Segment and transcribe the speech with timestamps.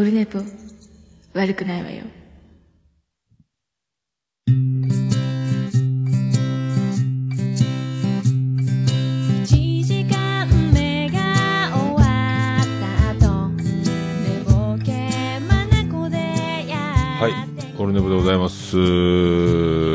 [0.00, 0.38] オルネポ
[1.34, 2.04] 悪くないわよ
[9.44, 11.18] 1時間目が
[11.74, 12.06] 終わ
[12.62, 16.16] った後寝ぼけまなこで
[16.66, 17.32] やはい
[17.76, 19.89] オルネブでございます。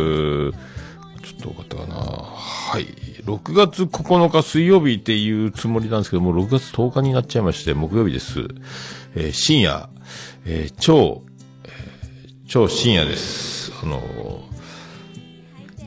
[3.25, 8.47] 6月9日水曜日っていうつもりなんですけども、6月10日になっちゃいまして、木曜日です。
[9.15, 9.89] えー深夜、
[10.45, 11.23] えー超、
[11.63, 13.71] えー超深夜です。
[13.81, 14.45] あのー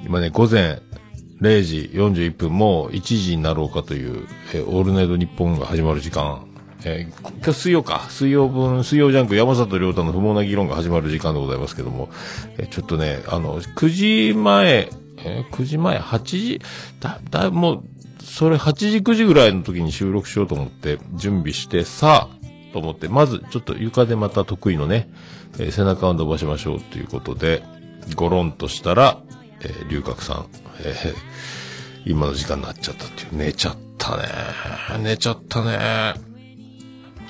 [0.05, 0.80] 今ね、午前
[1.41, 6.45] 0時41分、もう1時になろうかという、えーオールナイト日本が始まる時間。
[6.84, 8.07] えー今日水曜か。
[8.09, 12.09] 水曜分、水曜ジャンク山里亮太の不毛な議論が始まる時間でございますけども、
[12.57, 14.88] えーちょっとね、あの、9時前、
[15.25, 16.61] えー9時前、8時、
[17.01, 17.85] だ、だ、もう、
[18.23, 25.09] それ8時9時ぐらいの時に収録しようと思って準備して、さあ、と思って、まずちょっと床でまた得意のね、
[25.59, 27.63] えー背中を伸ばしましょうということで、
[28.15, 29.19] ゴロンとしたら、
[29.60, 30.47] えー、龍角さん、
[30.85, 31.15] えー
[32.07, 33.37] 今の時間になっちゃったっていう。
[33.37, 34.23] 寝ちゃったね。
[35.03, 36.15] 寝ちゃったね。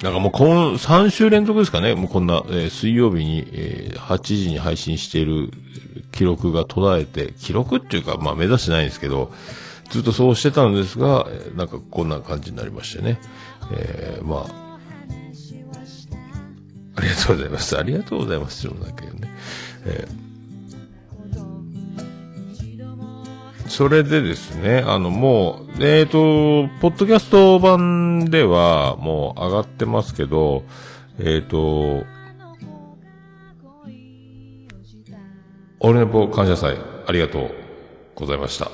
[0.03, 1.95] なんかもうこの3週連続ですかね。
[1.97, 5.51] もうこんな、えー水曜日に、えー8時に配信している
[6.13, 9.33] 記録が途絶えて、記録っていうか、まあ目指してないんですけど、
[9.91, 13.19] ずっとそうしてたんですが、なんかこんな感じになりましてね。
[13.73, 14.79] えーまあ、
[16.97, 17.79] ありがとうございます。
[17.79, 18.63] ありがとうございます。
[18.63, 19.13] ちょっとだけね。
[19.87, 20.29] えー
[23.69, 30.65] それでですね、あの、もう、えっ、と、ポッドキャスト版ではもう上がってますけど、
[31.19, 32.05] えっ、と、
[35.81, 36.77] オールネポ感謝祭、
[37.07, 37.51] ありがとう
[38.17, 38.65] ございました。
[38.65, 38.73] は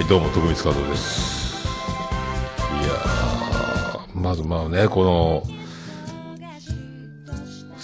[0.00, 1.66] い、どうも、徳光和夫です。
[2.80, 5.42] いやー、まずまあね、この、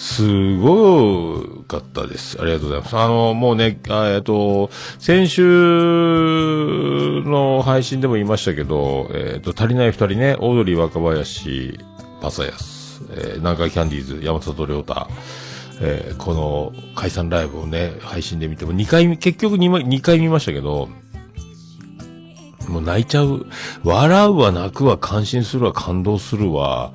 [0.00, 2.40] すごかったです。
[2.40, 2.96] ありがとうございます。
[2.96, 5.42] あの、もうね、えっと、先週
[7.26, 11.78] の配信でも言いましたけど、えっと、足りない二人ね、オードリー若林、
[12.22, 15.06] パサヤス、えー、南海キャンディーズ、山里亮太、
[15.82, 20.88] えーこの解散ライブをね、配信で見ても2回、結局 2, 2回見ましたけど、
[22.68, 23.44] もう泣いちゃう。
[23.84, 26.94] 笑うわ、泣くわ、感心するわ、感動するわ。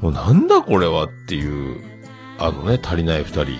[0.00, 1.93] もうなんだこれはっていう、
[2.38, 3.58] あのね、足りない二人。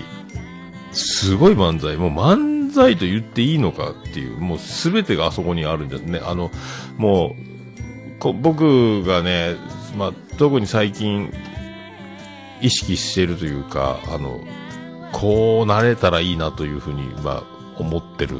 [0.91, 1.97] すごい漫才。
[1.97, 6.21] もう漫才と言っていいのかっていう、もうすべてがあそこにあるんですね。
[6.23, 6.51] あの、
[6.97, 9.55] もう、こ僕がね、
[9.97, 11.31] まあ、特に最近、
[12.61, 14.39] 意識してるというか、あの、
[15.11, 17.43] こうなれたらいいなというふうに、まあ、
[17.77, 18.39] 思ってる、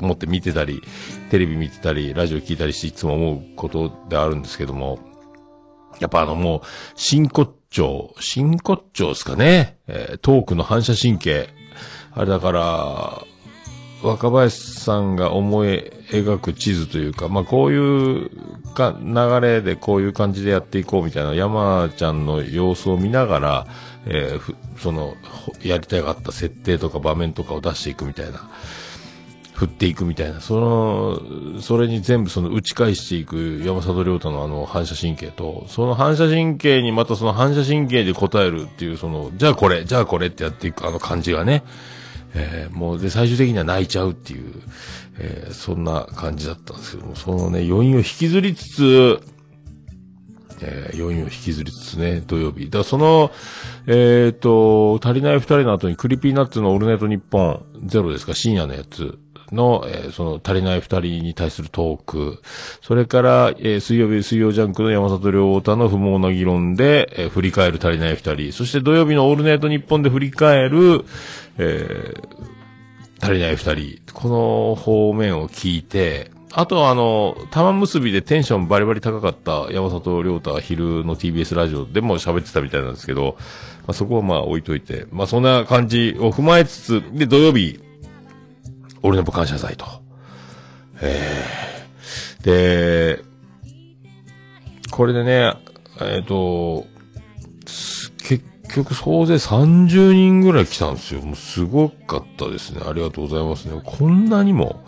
[0.00, 0.82] 思って見てたり、
[1.30, 4.98] テレビ見てたり、ラジオ聞いたりしていつも思うことであるんですけども、
[6.00, 6.60] やっぱあのもう、
[6.94, 9.78] 真骨頂、真骨頂ですかね。
[9.86, 11.48] えートークの反射神経。
[12.12, 13.22] あれだから、
[14.02, 18.30] 若林さんが思い描く地図というか、まあこういう
[18.74, 23.66] か流れでこういう感じでやっていこうみたいな山ちゃんの様子を見ながら、
[24.06, 25.16] えーその、
[25.62, 28.48] やりたかった設定とか場面とかを出していくみたいな。
[29.58, 41.64] 振っていくみたいな、その、それに全部その打ち返していく山里亮太のあの反射神経と、その反射神経にまたその反射神経で答えるっていう、その、じゃあこれ、じゃあこれってやっていくあの感じがね、
[42.34, 44.62] えーもうで最終的には泣いちゃうっていう、
[45.18, 49.20] えーそんな感じだったんですけども、そのね、余韻を引きずりつつ、
[50.60, 52.66] えー、余韻を引きずりつつね、土曜日。
[52.66, 53.32] だからその、
[53.88, 59.18] えっ、と、足りない二人の後に Creepy Nuts のオールナイトニッポンゼロですか、深夜のやつ。
[59.52, 62.42] の、えーその足りない二人に対するトーク。
[62.82, 68.52] それから、えー水曜日、水曜ジャンクの山里亮太の不毛な議論で、えー振り返る足りない二人。
[68.52, 71.04] そして土曜日のオールナイトニッポンで振り返る、
[71.58, 72.48] えー
[73.20, 74.00] 足りない二人。
[74.12, 83.36] この方面を聞いて、あとはあの、玉結びでテンションバリバリ高かった山里亮太は昼の TBS ラジオでも喋ってたみたいなんですけど、
[83.86, 87.80] まあ、そこはまあ置いといて、まあそんな感じを踏まえつつ、で土曜日、
[89.02, 89.86] 俺の感謝祭と。
[91.00, 93.24] えー、で、
[94.90, 95.54] これでね、
[96.00, 96.86] えっ、と、
[98.18, 101.22] 結局総勢30人ぐらい来たんですよ。
[101.22, 102.80] もうすごかったですね。
[102.84, 103.80] ありがとうございますね。
[103.84, 104.84] こんなにも、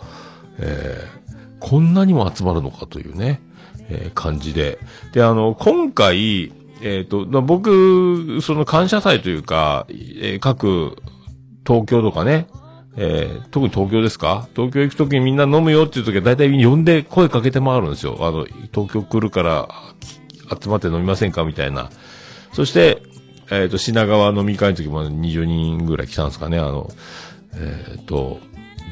[0.59, 1.21] えー
[1.61, 3.39] こんなにも集まるのかというね、
[3.87, 4.79] えー感じで。
[5.13, 10.97] で、あの、今回、えっ、と、僕、その感謝祭というか、えー各
[11.65, 12.47] 東京とかね、
[12.97, 14.47] えー、特に東京ですか？
[14.55, 18.17] 東京行くときにみんな飲むよっていうときは大体呼んで声かけて回るんですよ。
[18.19, 19.69] あの、東京来るから
[20.61, 21.89] 集まって飲みませんかみたいな。
[22.51, 23.01] そして、
[23.49, 26.57] えっ、と、品川飲み会の時も20人ぐらい来たんですかね。
[26.57, 26.89] あの、
[27.55, 28.39] えっ、と、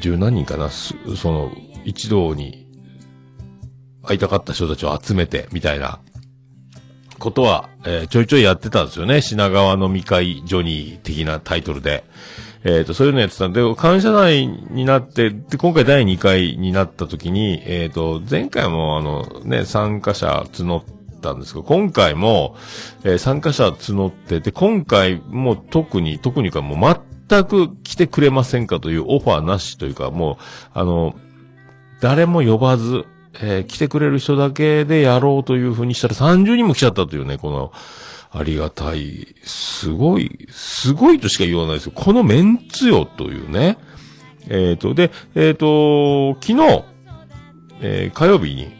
[0.00, 0.70] 十何人かな？
[0.70, 0.94] そ
[1.30, 1.52] の、
[1.84, 2.66] 一堂に
[4.02, 6.00] 会いたかった人たちを集めて、みたいな
[7.18, 9.20] ことは、えーちょいちょいやってたんですよね。
[9.20, 12.04] 品川飲み会ジョニー的なタイトルで。
[12.62, 20.84] えっ、と、そういうのやってたんで、感謝祭になって、で、今回第2回になった時に、えっ、と、前回もあの、ね、参加者募っ
[21.20, 22.56] たんですけど、今回も、
[23.04, 30.36] えー参加者募って、で、今回も特に、特にかもう全く来てくれませんかというオファーなしというか、もう、
[30.74, 31.14] あの、
[32.00, 33.04] 誰も呼ばず、
[33.40, 37.72] えー来てくれる人だけでやろうというふうにしたら30人も来ちゃったというね、この、
[38.32, 41.92] ありがたい、すごい、すごいとしか言わないですよ。
[41.94, 43.76] このメンツよというね。
[44.48, 46.84] えっ、と、で、えっ、と、昨日、
[47.82, 48.72] えー火曜日に、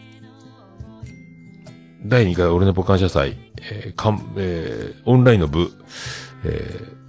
[2.05, 5.71] 第2回俺のポ感謝祭、えーかん、えーオンラインの部、
[6.45, 7.01] えー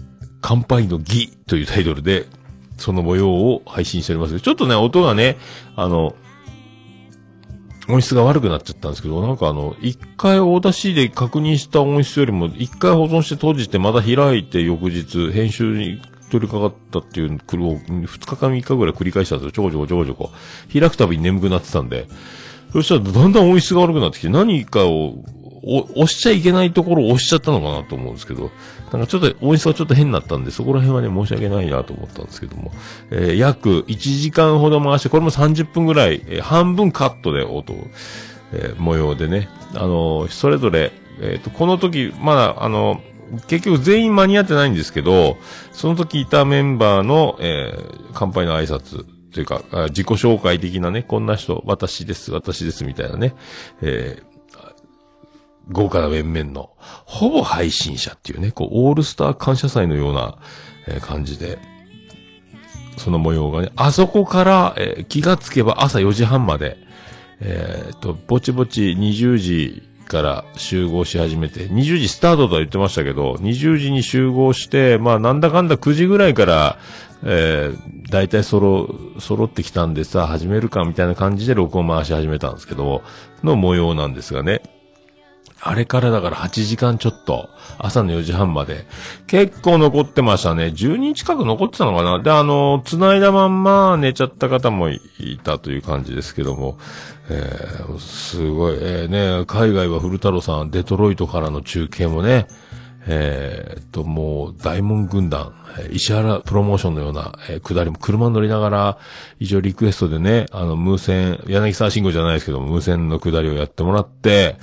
[0.44, 2.26] 乾杯の儀というタイトルで、
[2.76, 4.40] その模様を配信しております。
[4.40, 5.38] ちょっとね、音がね、
[5.76, 6.16] あの、
[7.92, 16.00] 音質が悪くなっちゃったんですけど、なんかあの、一回大出しで確認した音質よりも、一回保存して閉じて、また開いて翌日、編集に
[16.30, 19.52] 取り掛かったっていう苦労を、二日か三日ぐらい繰り返したんですよ。
[19.52, 20.30] ちょこちょこちょこちょこ。
[20.72, 22.06] 開くたびに眠くなってたんで。
[22.72, 25.16] そしたらだんだん音質が悪くなってきて、何かを、
[25.64, 28.50] 押しちゃいけないところを押しちゃったのかなと思うんですけど、
[28.92, 32.72] なんかちょっと音質がちょっと変になったんで、そこら辺はね、申し訳ないなと思ったんですけども、
[33.10, 37.74] えー約1時間ほど回して、これも30分ぐらい、えー半分カットで音、
[38.52, 43.00] えー模様でね、あのーそれぞれ、えっ、と、この時、まだ、あの
[43.46, 45.38] 結局全員間に合ってないんですけど、
[45.70, 53.34] その時いたメンバーの、えー乾杯の挨拶、というか、自己紹介的なね、こんな人、私です、私です、みたいなね、
[53.80, 54.31] えー
[55.70, 60.38] 豪華な面々の、ほぼ配信者っていうね、こう、オールスター感謝祭のような、
[60.88, 61.58] えー感じで、
[62.96, 66.78] その模様がね、あそこから、えー気がつけば朝4時半まで、
[67.40, 76.78] えーっと、ぼちぼち20時から集合し始めて、20時スタートとは言ってましたけど、20時に集合して、まあなんだかんだ9時ぐらいから、
[77.24, 78.88] えー、大体揃、
[79.18, 83.02] 揃ってきたんでさ、始めるかみたいな感じで録音回し始めたんですけど、
[83.44, 84.62] の模様なんですがね。
[85.64, 87.48] あれからだから8時間ちょっと、
[87.78, 88.84] 朝の4時半まで、
[89.28, 90.66] 結構残ってましたね。
[90.66, 92.18] 10人近く残ってたのかな。
[92.18, 95.00] で、あの、繋いだまんま寝ちゃった方もい
[95.40, 96.78] たという感じですけども、
[97.30, 102.48] えー、すごい、えー、ね、海外は古太郎さん、デトロイトからの中継もね、
[103.06, 105.54] えーっと、もう、大門軍団、
[105.92, 108.98] 石原プロモーションのような、えー下りも車乗りながら、
[109.38, 114.56] 一応リクエストでね、あの、無線、柳沢慎吾じゃないですけども、無線の下りをやってもらって、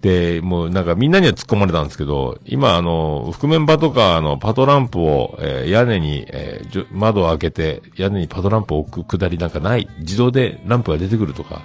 [0.00, 11.62] で、もうなんかみんなには突っ込まれたんですけど、今あの、覆面パトカーのパトランプを、えー屋根に、えー窓を開けて、屋根にパトランプを置く下りなんかない、自動でランプが出てくるとか、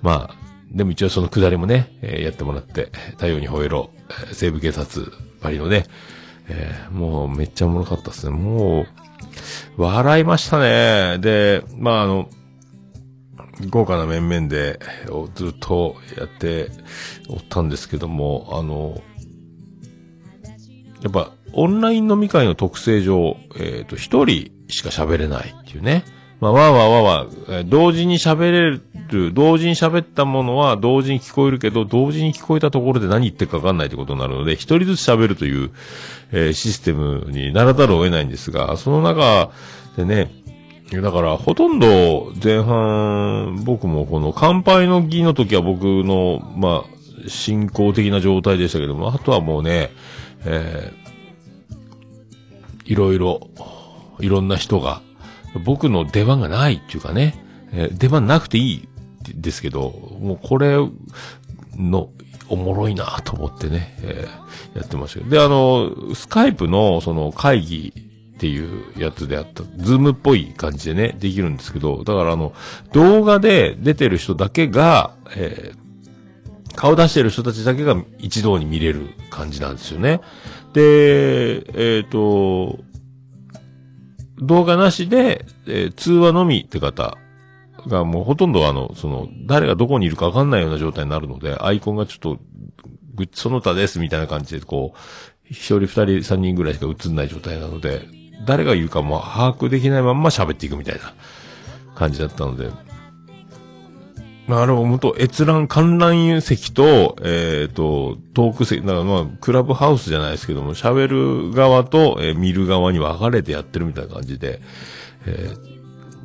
[0.00, 0.34] まあ、
[0.72, 5.84] でも一応その下りもね、えーやってもらって、太陽に吠えろ、えー西部警察ばりのね、
[6.48, 8.34] えーもうめっちゃおもろかったですね。
[8.34, 8.86] も
[9.76, 11.18] う、笑いましたね。
[11.18, 12.28] で、まああの、
[13.70, 14.80] 豪華な面々で、
[15.34, 16.70] ずっとやって
[17.28, 19.00] おったんですけども、あの、
[21.02, 26.04] やっぱ、オンライン飲み会の特性上、えっ、と、一人しか喋れないっていうね。
[26.40, 28.82] まあ、わーわーわーわー、えー同時に喋れる、
[29.32, 35.70] 同時に喋ったものは同時に聞こえるけど、同時に聞こえたところで何言ってるかわかんないってことになるので、一人ずつ喋るという、
[36.32, 39.50] えーシステムにならざるを得ないんですが、その中
[39.96, 40.43] でね、
[40.90, 49.90] だから、ほとんど前半、僕もこの乾杯の儀の時は僕の、まあ、進行的な状態でしたけども、あとはもうね、
[50.44, 51.04] えー
[52.86, 53.48] いろいろ、
[54.20, 55.00] いろんな人が、
[55.64, 58.88] 僕の出番がないっていうかね、えー出番なくていい
[59.34, 60.76] ですけど、もうこれ
[61.76, 62.10] の、
[62.50, 65.30] おもろいなと思ってね、えーやってましたけど。
[65.30, 68.03] で、あの、スカイプのその会議
[68.44, 72.52] っていうやつであった、ズームっぽい感じでね、できるんですけど、だからあの、
[72.92, 75.84] 動画で出てる人だけが、えー
[76.76, 80.20] 顔出してる人たちだけが一堂に見れる感じなんですよね。
[80.72, 81.62] で、
[81.98, 82.80] えっ、と、
[84.38, 87.16] 動画なしで、えー通話のみって方
[87.86, 92.38] がもうほとんどあの、その、誰がどこにいるかわかんないような状態になるので、アイコンがちょっと、
[93.14, 94.98] ぐその他ですみたいな感じで、こう、
[95.48, 98.08] 一人二人三人ぐらいしか映んない状態なので、
[98.44, 101.14] 誰が言うかも把握できないまま喋っていくみたいな
[101.94, 102.70] 感じだったので、
[104.46, 111.06] まあ、あれはもと閲覧、観覧席と、えっ、と、トーク席、だからまあ、クラブハウスじゃないですけども、喋
[111.48, 114.60] る側と、えー見る側に分かれてやってるみたいな感じで、
[115.24, 115.50] え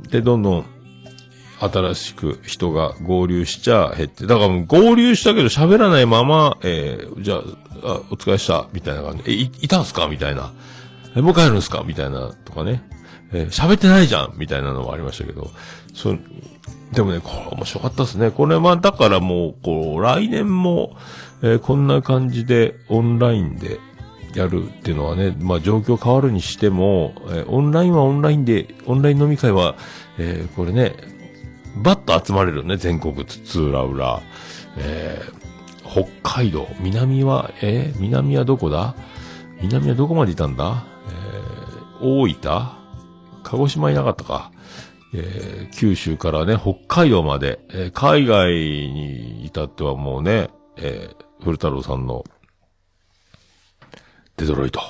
[0.05, 0.65] ーで、どんどん、
[1.61, 7.39] 新しく人が合流しちゃ減って、だから合流したけど喋らないまま、えーじゃあ、
[7.83, 10.07] あお疲れした、みたいな感じ、え、い、いたんすか？
[10.07, 10.51] みたいな。
[11.15, 11.83] え、もう帰るんすか？
[11.85, 12.83] みたいな、とかね。
[13.31, 14.33] えー喋ってないじゃん？
[14.37, 15.49] みたいなのもありましたけど、
[15.93, 16.19] そう
[16.93, 18.31] でもね、これ面白かったですね。
[18.31, 20.95] これはだからもう、こう、来年も、
[21.41, 23.79] えーこんな感じでオンラインで
[24.35, 29.75] やるっていうのはね、まあ状況変わるにしても、えーオンラインはオンラインで、オンライン飲み会は、
[30.17, 30.95] えーこれね、
[31.77, 34.21] バッと集まれるね、全国津々浦々。
[34.77, 35.39] えー
[35.91, 38.95] 北海道、南は、えー南はどこだ？
[39.61, 40.85] 南はどこまでいたんだ？
[42.01, 42.67] 大分？
[43.43, 44.51] 鹿児島いなかったか。
[45.13, 52.23] えー九州からね、北海道まで、えー海外に至ってはもうね、えー古太郎さんの、
[54.37, 54.81] デトロイト、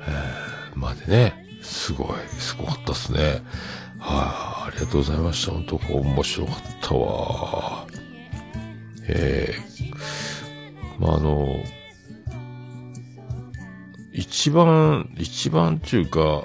[0.00, 3.42] えーまでね、すごい、すごかったっすね。
[3.98, 5.52] はい、ありがとうございました。
[5.52, 7.86] 本当こう面白かったわ。
[9.08, 11.56] えー、まあ、あの、
[14.16, 16.44] 一番、一番っていうか、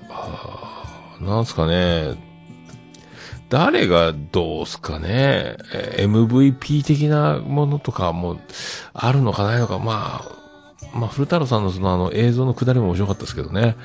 [1.22, 2.16] なんすかね、
[3.48, 5.56] 誰がどうすかね、
[5.98, 8.42] MVP 的なものとかも
[8.94, 13.78] あるのかないのか、まあ、まあ、古太郎さんのそのあの映像のくだりも面白かったですけどね。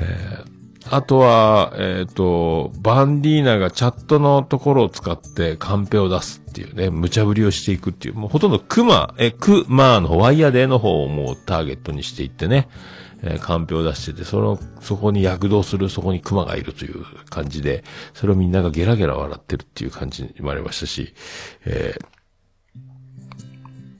[0.00, 0.56] えー
[0.88, 12.68] あとは、えっ、と、バンディーナがチャットのところを使ってカンペを出すっていうね、無茶ぶりをしていくっていう、もうほとんどクマ、え、クマのワイヤーデーの方をもうターゲットにしていってね、
[13.26, 21.14] えーカンペを出してて、その、そこに躍動する、そこにクマがいるという感じで、それをみんながゲラゲラ笑ってるっていう感じにもありましたし、
[21.64, 22.06] えー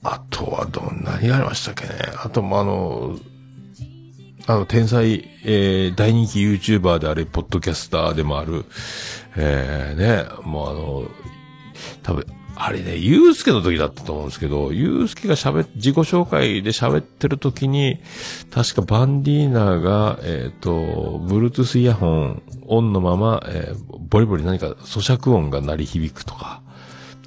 [0.03, 1.93] あとはどんなにありましたっけね。
[2.23, 3.17] あともあの、
[4.45, 8.63] あの、天才、えー、大人気 YouTuber であれ、ポッドキャスターでもある、
[9.35, 11.11] えー、ね、もうあの、
[12.03, 12.25] 多分、
[12.59, 17.99] あれね、ゆうすけの時だったと思うんですけど、ゆうすけが喋っ、自己紹介で喋ってる時に、
[18.51, 20.71] 確かバンディーナが、えっ、と、
[21.27, 26.61] Bluetooth イヤホンオンのまま、えーボリボリ何か咀嚼音が鳴り響くとか、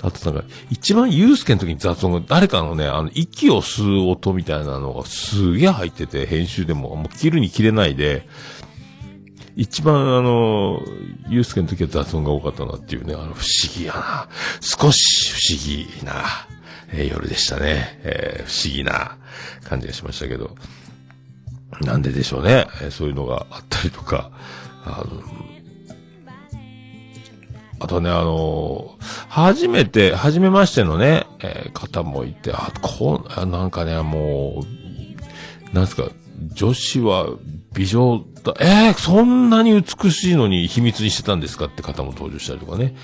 [0.02, 8.26] あとなんか、一番ユースケの時に雑音が、誰かのね、あの、息を吸う音みたいなのがすげえ入ってて、編集でも、もう切るに切れないで、
[9.60, 10.82] 一番あの、
[11.28, 14.28] ユースケの時は雑音が多かったなっていうね、あの、不思議やな。
[14.62, 16.24] 少し不思議な、
[16.94, 18.00] えー夜でしたね。
[18.02, 19.18] えー不思議な
[19.62, 20.54] 感じがしましたけど。
[21.82, 22.68] なんででしょうね。
[22.80, 24.30] えーそういうのがあったりとか、
[24.82, 25.22] あの、
[27.80, 28.96] あとね、あの
[29.28, 34.64] 初めて、初めましてのね、えー方もいて、あ、こう、なんかね、も
[35.70, 36.08] う、なんすか、
[36.54, 37.26] 女子は
[37.74, 42.94] 美女だ、えー、そんなに美しいのに秘密にしてたんですかって方も登場したりとかね。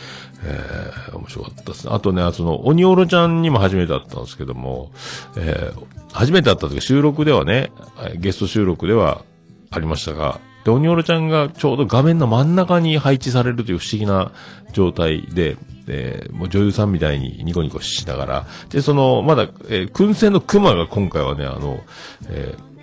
[0.44, 1.92] えー、面白かったですね。
[1.94, 4.90] あとね、その、鬼おろちゃんにも初めて会ったんですけども、
[5.36, 7.72] えー、初めて会った時収録ではね、
[8.16, 9.22] ゲスト収録では
[9.70, 14.32] ありましたが、で、鬼おろちゃんがちょうど画面の真ん中に配置されるという不思議な
[14.72, 15.56] 状態で、
[15.88, 21.80] えーもう女優さんみたいにニコニコしながら、で、その、まだ、えー燻製の熊が今回はね、あの、
[22.28, 22.75] えー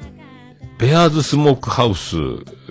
[0.84, 2.18] ベアーズスモークハウス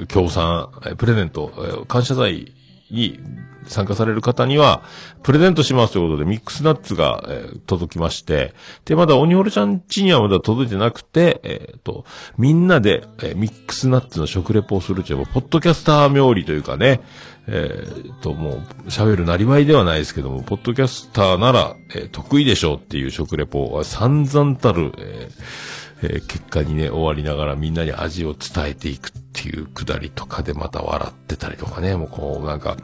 [0.06, 2.52] 協賛、プレゼント、感謝祭
[2.90, 3.18] に
[3.66, 4.82] 参加される方には、
[5.22, 8.52] プレゼントしますということで、ミックスナッツが、え届きまして、
[8.84, 12.04] で、まだ鬼ホルちゃん家にはまだ届いてなくて、えっ、と、
[12.36, 17.00] みんなで、えミックスナッツの食レポをするという、ポッドキャスター冥利というかね、
[17.46, 17.82] え
[18.14, 32.76] っ、と、もう、喋るなりわいではないですけども、ポッドキャスターなら、え得意でしょうっていう食レポは散々たる、えーえー結果にね、終わりながらみんなに味を伝えていくっていうくだりとかでまた笑ってたりとかね、もうこうなんか、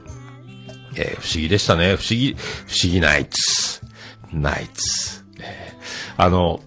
[0.96, 1.96] えー不思議でしたね。
[1.96, 2.34] 不思議、
[2.66, 3.80] 不思議ナイツ。
[4.32, 5.24] ナイツ。
[5.40, 5.78] えー
[6.20, 6.60] あの、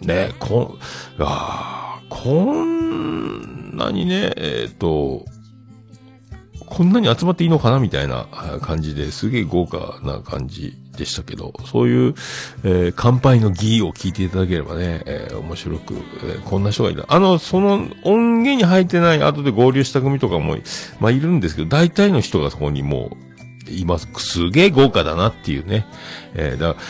[0.00, 0.78] ね、こん、
[1.18, 5.24] あこんなにね、えっ、と、
[6.66, 8.26] こんなに集まっていいのかなみたいな
[8.60, 12.14] 感じですげえ豪華な感じでしたけど、そういう、
[12.64, 17.04] えー乾杯の儀を聞いていただければね、えー面白く、えーこんな人がいる。
[17.08, 20.56] あの、その音源に入ってない後で合流した組とかも、
[21.00, 23.10] まあ、いるんですけど、大体の人がそこにも
[23.68, 24.08] う、います。
[24.18, 25.86] すげえ豪華だなっていうね。
[26.34, 26.84] えーだから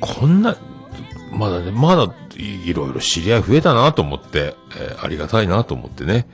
[0.00, 0.56] こんな、
[1.32, 6.26] まだね、まだいろいろ知り合い増えたなと思って、えーありがたいなと思ってね。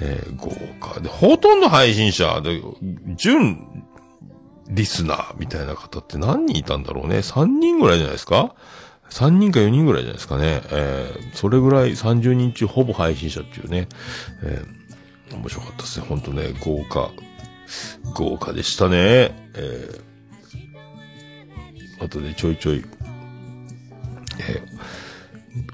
[0.00, 0.50] えー豪
[0.80, 2.60] 華で、ほとんど配信者で、
[3.16, 3.66] 準
[4.68, 7.18] リスナーみたいな方って何人いたんだろうね。
[7.18, 8.54] 3人ぐらいじゃないですか
[9.10, 10.62] ?3 人か4人ぐらいじゃないですかね。
[10.70, 13.88] えーそれぐらい30人中ほぼ配信者っていうね。
[14.42, 16.06] えー面白かったですね。
[16.08, 17.10] ほんとね、豪華。
[18.14, 18.96] 豪華でしたね。
[19.54, 20.06] えー
[21.98, 22.84] あとでちょいちょい、
[24.38, 24.76] えー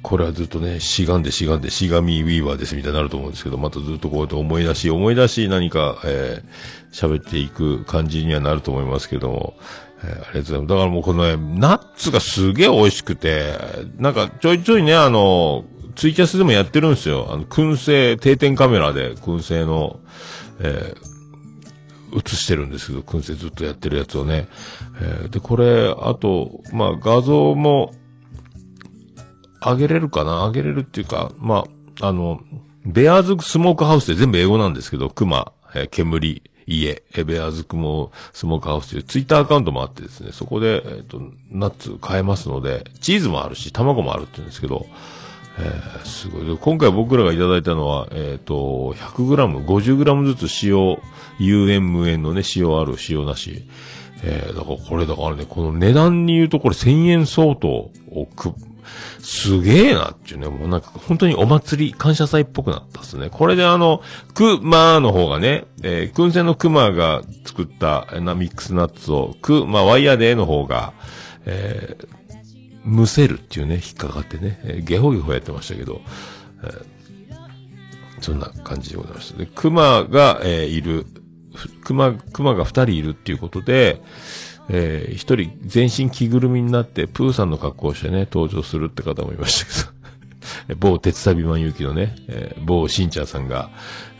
[0.02, 9.54] これはずっとね、しがんでしがんで、しがみウィーバーですみたいになると思うんですけど、またずっとこうやって思い出し、思い出し何か、えー喋っていく感じにはなると思いますけども、
[10.04, 10.68] えーありがとうございます。
[10.68, 13.54] だからもうこのね、ナッツがすげえ美味しくて、
[13.96, 17.28] なんかちょいちょいね、あの、ツイキャスでもやってるんですよ。
[17.30, 20.00] あの、燻製、定点カメラで燻製の、
[20.60, 21.12] えー
[22.14, 24.46] 映してるんですけど、燻製ずっとやってるやつをね。
[25.00, 27.94] えーで、これ、あと、まあ、画像も、
[29.64, 30.46] 上げれるかな？
[30.46, 31.64] 上げれるっていうか、ま
[32.00, 32.40] あ、あの、
[32.84, 44.86] ベアーズスモークハウスで全部英語なんですけど、熊、えー煙、家、えベアーズクモスモークハウスというツイッターアカウントもあってですね、そこで、えっ、と、ナッツ買えますので、チーズもあるし、卵もあるって言うんですけど、
[45.58, 46.58] えーすごい。
[46.58, 50.98] 今回僕らがいただいたのは、えっ、と、100g、50g ずつ塩、
[51.38, 53.64] 有塩無塩のね、塩ある、塩なし。
[54.24, 57.92] えーだからこれだからね、この値段に言うとこれ1000円相当を
[58.36, 58.54] く、
[59.20, 63.28] すげえなっていうね、もうなんか本当にお祭り、感謝祭っぽくなったっすね。
[63.30, 64.02] これであの、
[64.34, 70.92] クマの方がね、えー、燻製のクマが作ったえーなミックスナッツを、クマワイヤーデーの方が、
[71.46, 72.06] えー
[72.84, 76.00] むせるっていうね、引っかかってね、えーゲホゲホやってましたけど、
[76.64, 76.84] えー
[78.20, 79.36] そんな感じでございます。
[79.36, 81.06] で、熊が、えーいる、
[81.54, 84.00] ふ熊、熊が二人いるっていうことで、
[84.68, 93.70] えー一人全身着ぐるみになって、プーさんの格好をしてね、登場するって方もいましたけど、 某鉄旅マンユキのね、えー某しんちゃんさんが、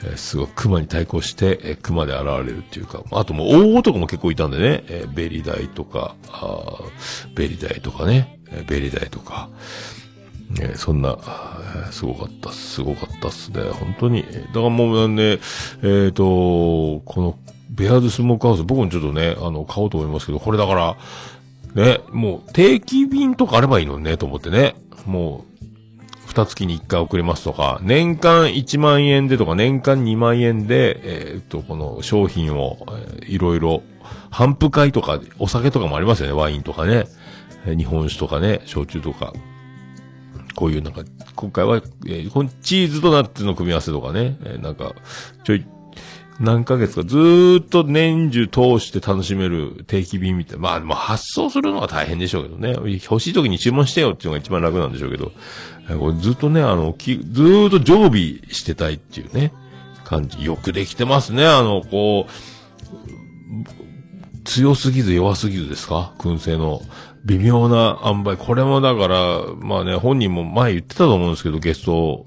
[0.05, 6.65] えーすごく熊に対抗して、えー熊で現れるっていうか、あともう大男も結構いたんでね、えーベリダイとか、あ
[7.35, 9.49] ベリダイとかね、えーベリダイとか、
[10.61, 13.63] えーそんな、えーすごかったす、ごかったっすね。
[13.63, 14.23] 本当に。
[14.23, 15.39] だからもうね、
[15.83, 17.39] えっ、と、この、
[17.73, 20.97] ベアーズスモークハウス、僕もちょっとね、あの、買おうと思いますけど、これだから、
[21.75, 24.75] ね、もう定期便とかあればいいのね、と思ってね。
[25.06, 25.52] もう、
[26.26, 31.00] 二月に一回送れますとか、年間1万円でとか、年間2万円で、
[31.35, 33.82] えっ、と、この商品を、えーいろいろ、
[34.30, 37.04] 販布会とか、お酒とかもありますよね、ワインとかね。
[37.67, 39.32] え日本酒とかね、焼酎とか。
[40.54, 41.02] こういうなんか、
[41.35, 44.93] 今回は、えーこのチーズとナッツの組み合わせとかね、えーなんか、
[45.45, 45.67] ちょい、
[46.43, 50.63] 何ヶ月かずっと年中通して楽しめる定期便みたいな。
[50.63, 52.73] まあ、まあ、発送するのは大変でしょうけどね。
[53.09, 55.33] 欲しい時に注文してよっていうのが一番楽なんでしょうけど、
[55.99, 59.52] これずっとね、あの、きずっと常備してたいっていうね、
[60.05, 60.45] 感じ。
[60.45, 61.47] よくできてますね。
[61.47, 62.33] あの、こう、
[64.45, 66.13] 強すぎず弱すぎずですか？
[66.19, 66.83] 燻製の
[67.25, 68.37] 微妙な塩梅。
[68.37, 72.26] これもだから、まあね、本人も前言ってたと思うんですけど、ゲスト、オ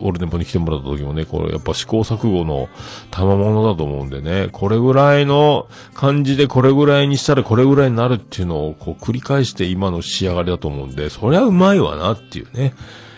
[0.00, 2.68] ールネポに来てもらった時もね、これやっぱ試行錯誤の
[3.10, 12.74] 賜物だと思うんでね、これぐらいの感じでこれぐらいにしたらこれぐらいになるっていうのをこう繰り返して今の仕上がりだと思うんで、そりゃうまいわなっていうね。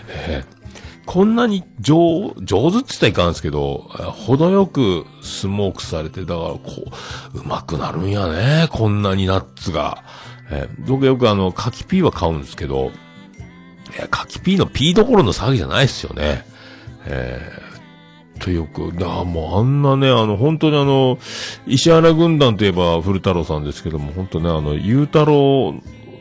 [0.08, 0.54] えー
[1.06, 3.90] こんなに上、上手って言ったらいかんですけど、
[4.26, 6.60] 程よくスモークされて、だからこ
[7.34, 10.02] う、うまくなるんやね、こんなにナッツが。
[10.50, 12.92] えー僕よくあの、柿ピーは買うんですけど、
[13.96, 16.44] いや、柿ピーのピーどころの騒ぎじゃないですよね。
[17.06, 17.64] えー
[18.40, 21.18] とよく、だもうあんなね、あの、本当にあの、
[21.66, 25.74] 石原軍団といえば古太郎さんですけども、本当ね、あの、ゆうたろ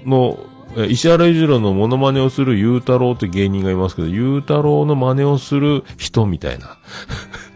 [0.05, 0.39] うの、
[0.87, 6.77] 石原裕次郎のモノマネをするゆうたろうって芸人がいますけど、ゆうたろうの真似をする人みたいな。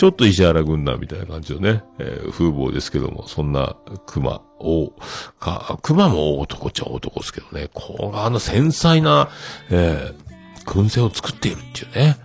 [0.00, 4.94] ちょっと石原軍団みたいな感じのね、えー風貌ですけども、そんな熊を、
[5.38, 9.28] か、熊も男っちゃ男ですけどね、こうあの繊細な、
[9.68, 12.16] えー燻製を作っているっていうね、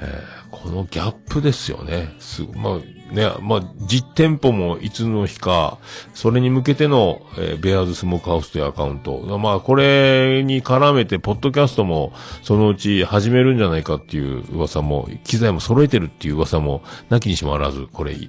[0.00, 2.16] えーこのギャップですよね。
[2.18, 2.78] すまあ
[3.12, 5.78] ね、まあ、実店舗もいつの日か、
[6.14, 9.18] それに向けての、えーベアーズスモークハウスというアカウント。
[9.38, 18.28] まあ、これに絡めて、ポッドキャストも、そのうち始めるんじゃないかっていう噂も、機材も揃えてるっていう噂も、なきにしもあらず、これ、ね。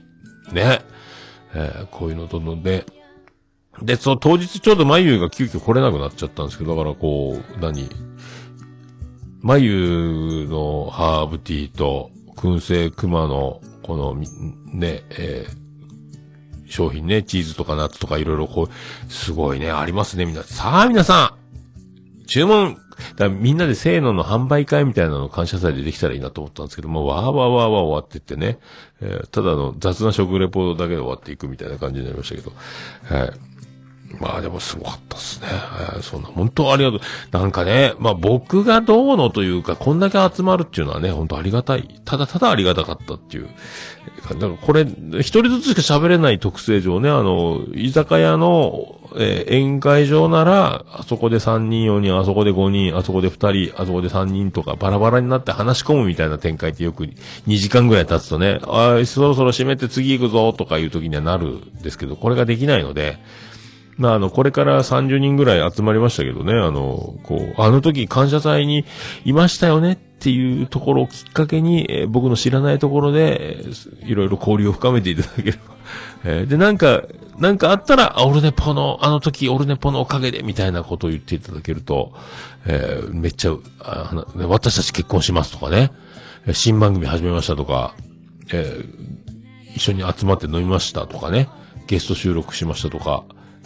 [1.54, 2.86] えーこういうのどんどんで、
[3.82, 7.90] で、その当日ちょうど眉が急遽来れなくなっちゃったんですけど、だからこう、何？
[9.42, 15.70] 眉のハーブティーと、燻製熊の、この、ね、えー
[16.72, 20.44] 商品ね、チーズとかナッツとかいろいろこう、すごいね、ありますね、みんな。
[20.44, 22.78] さあ、皆さん注文
[23.16, 28.60] だみんなでせーのの販売会みたいなの感謝祭でできたらいいなと思ったんですけども、わーわーわーわー終わってってね、
[29.02, 32.52] えーただの雑な食レポートだけで終わっていくみたいな感じになりましたけど、
[33.06, 33.32] はい。
[34.20, 35.48] まあでもすごかったっすね。
[35.94, 37.00] えーそんな、本当ありがとう。
[37.32, 42.02] なんかね、まあ僕がどうのというか、こんだけ集まるっていうのはね、本当ありがたい。
[42.06, 43.50] ただただありがたかったっていう。
[44.30, 44.82] だからこれ、
[45.20, 63.18] 一人ずつしか喋れない特性上ね、あの、居酒屋の、えー宴会場なら、あそこで3人、4人、あそこで5人、あそこで2人、あそこで3人とかバラバラになって話し込むみたいな展開ってよく2時間ぐらい経つとね、あーそろそろ閉めて次行くぞとかいう時にはなるんですけど、これができないので、
[64.00, 68.86] まあ、あの、これから30人ぐらい集まりましたけどね、あの、こう、あの時感謝祭に
[69.26, 73.58] いましたよねっていうところをきっかけに、えー僕の知らないところで、
[74.06, 75.58] いろいろ交流を深めていただければ。
[76.24, 77.04] えーで、なんか、
[77.38, 82.14] なんかあったら、あ、オルネポの、あの時、オルネポのおかげで、みたいなことを言っていただけると、
[82.68, 85.92] えーめっちゃ、あ私たち結婚しますとかね、
[86.54, 87.96] 新番組始めましたとか、
[88.54, 89.10] えー
[89.76, 91.48] 一緒に集まって飲みましたとかね、
[91.88, 93.24] ゲスト収録しましたとか、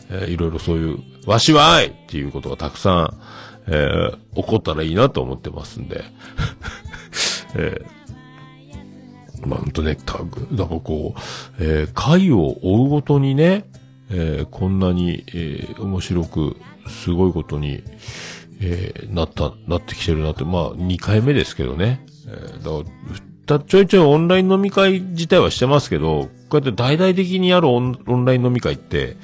[0.10, 3.20] えーいろいろそういう、わしは愛っていうことがたくさん、
[3.68, 6.04] えー起こったらいいなと思ってますんで。
[7.56, 11.20] えーまあ、ほんとね、たぐ、だかこう、
[11.60, 13.66] えー回を追うごとにね、
[14.10, 17.84] えーこんなに、えー面白く、すごいことに、
[18.62, 22.06] えーなった、なってきてるなって、まあ、2回目ですけどね。
[22.28, 22.90] えーだか
[23.48, 29.18] ら、ちょいちょいオンライン飲み会自体はしてますけど、こうやって大々的にやるオンライン飲み会って、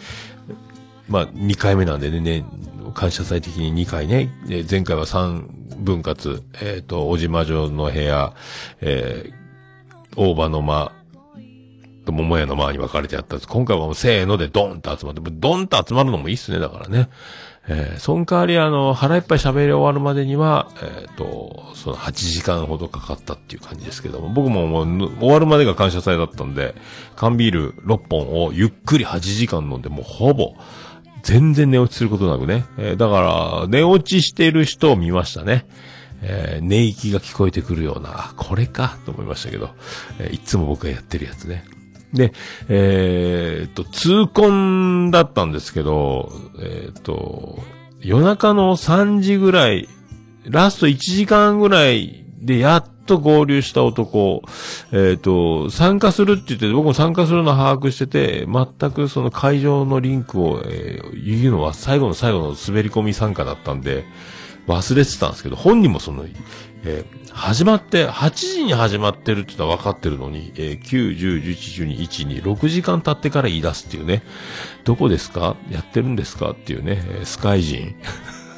[1.09, 2.45] まあ、2回目なんでね、ね
[2.93, 8.33] 感謝祭的に2回ね、え前回は3分割、えっ、と、小島城の部屋、
[8.81, 9.39] えー
[10.15, 10.91] 大場の間、
[12.05, 13.47] と桃屋の間に分かれてやったんです。
[13.47, 17.09] 今回はもうせーのでドンと集まって、ドンと集まるのもいいっすね、だからね。
[17.67, 26.73] えーその代わりあの、腹いっぱい喋り終わるまでには、えっ、と、その8時間ほどかかったっていう感じですけども、僕ももう終わるまでが感謝祭だったんで、
[27.15, 30.55] 缶ビール6本をゆっくり8時間飲んで、もうほぼ、
[31.23, 32.65] 全然寝落ちすることなくね。
[32.77, 33.21] えーだか
[33.62, 35.65] ら、寝落ちしてる人を見ましたね。
[36.21, 39.69] えー寝息が聞こえてくるような、これか、と思いましたけど、
[40.19, 41.63] えーいつも僕がやってるやつね。
[42.13, 42.34] で、
[42.67, 47.60] えーっと、痛恨だったんですけど、えーっと、
[48.01, 49.88] 夜中の3時ぐらい、
[50.45, 54.41] ラスト1時間ぐらいでやっと合流した男、
[54.91, 64.06] えっ、と、参加するって言って、僕も参加するの把握してて、全くその会場のリンクを、えー言うのは最後の最後の滑り込み参加だったんで、
[64.67, 66.25] 忘れてたんですけど、本人もその、
[66.84, 74.23] えー始まって、8時に始まってるって言ったら分かってるのに、えー9、10、11、12、1、2、6時間経ってから言い出すっていうね。
[74.84, 75.56] どこですか？
[75.69, 76.52] やってるんですか？
[76.52, 77.95] っていうね、えースカイ人。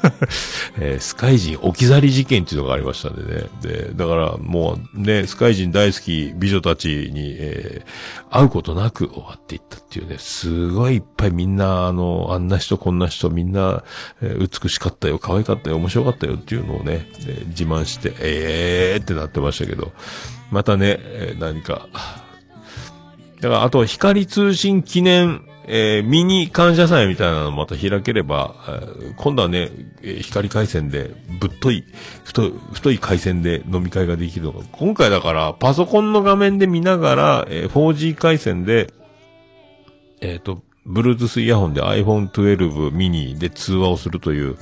[0.80, 3.44] えースカイ人置き去り事件っていうのがありましたんでね。
[3.62, 13.84] で、だからもうね、スカイ人大好き美女たちに、えー会うことなく終わっていったっていうね、すごいいっぱいみんな、あの、あんな人こんな人みんな、
[14.22, 19.92] えー美しかったよ、可愛かったよ、面白かったよっていうのをね、えー自慢して、えーってなってましたけど、
[20.50, 21.88] またね、えー何か、
[23.42, 29.70] だから、あとは、光通信記念、えーミニ感謝祭みたいなのまた開ければ、えー今度はね、
[30.02, 31.86] えー光回線で、ぶっとい、
[32.24, 38.94] 太い、太い回線で飲み会ができるのが、今回だから、パソコンの画面で見ながら、えー 4G 回線で、
[40.22, 44.58] えっ、と、Bluetooth イヤホンで iPhone 12 mini で通話をするという、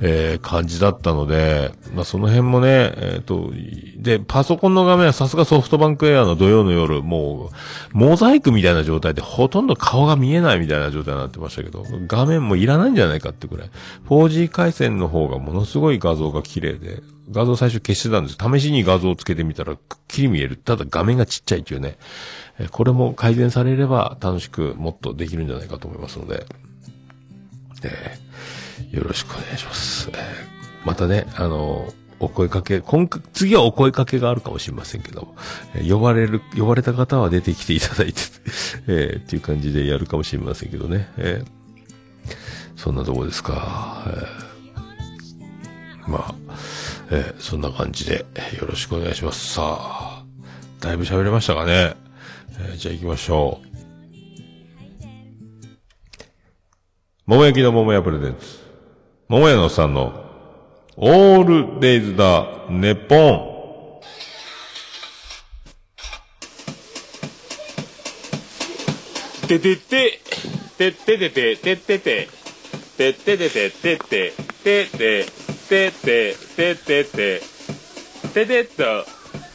[0.00, 3.50] えー感じだったので、まあ、その辺もね、えっ、と、
[3.96, 7.50] で、パソコンの画面はさすがソフトバンクエアの土曜の夜、も
[7.94, 13.70] う、モザイクみたいな状態でほとんど顔が見えないみたいな状態になってましたけど、画面もいらないんじゃないかってくらい。
[14.06, 18.36] 4G 回線の方がものすごい画像が綺麗で、画像最初消してたんです。
[18.40, 20.56] 試しに画像をつけてみたら、くっきり見える。
[20.56, 21.96] ただ画面がちっちゃいっていうね。
[22.70, 26.46] これも改善されれば楽しくもっとできるんじゃないかと思いますので、
[27.82, 28.24] えー
[28.90, 30.10] よろしくお願いします。
[30.12, 35.34] えーまたね、あのお声かけ、今回、次はお声かけがあるかもしれませんけど、
[35.74, 38.20] え呼ばれる、呼ばれた方は出てきていただいて、
[38.86, 41.08] えーっていう感じでやるかもしれませんけどね。
[41.16, 41.64] えー
[42.76, 44.04] そんなとこですか。
[44.06, 46.34] えーまあ、
[47.10, 48.24] えーそんな感じで、
[48.58, 49.54] よろしくお願いします。
[49.54, 50.24] さあ、
[50.80, 51.94] だいぶ喋れましたかね。
[52.58, 53.66] えーじゃあ行きましょう。
[57.26, 58.58] 桃焼きの桃屋プレゼンツ。
[59.28, 60.24] 桃屋のさんの、
[60.96, 63.54] オールデイズだ、ネポン。
[69.48, 70.20] ててて、
[70.78, 72.28] てててて、ててて、
[72.96, 74.34] ててててててて
[74.86, 77.42] て、てて、てて、ててて、
[78.32, 79.06] ててと、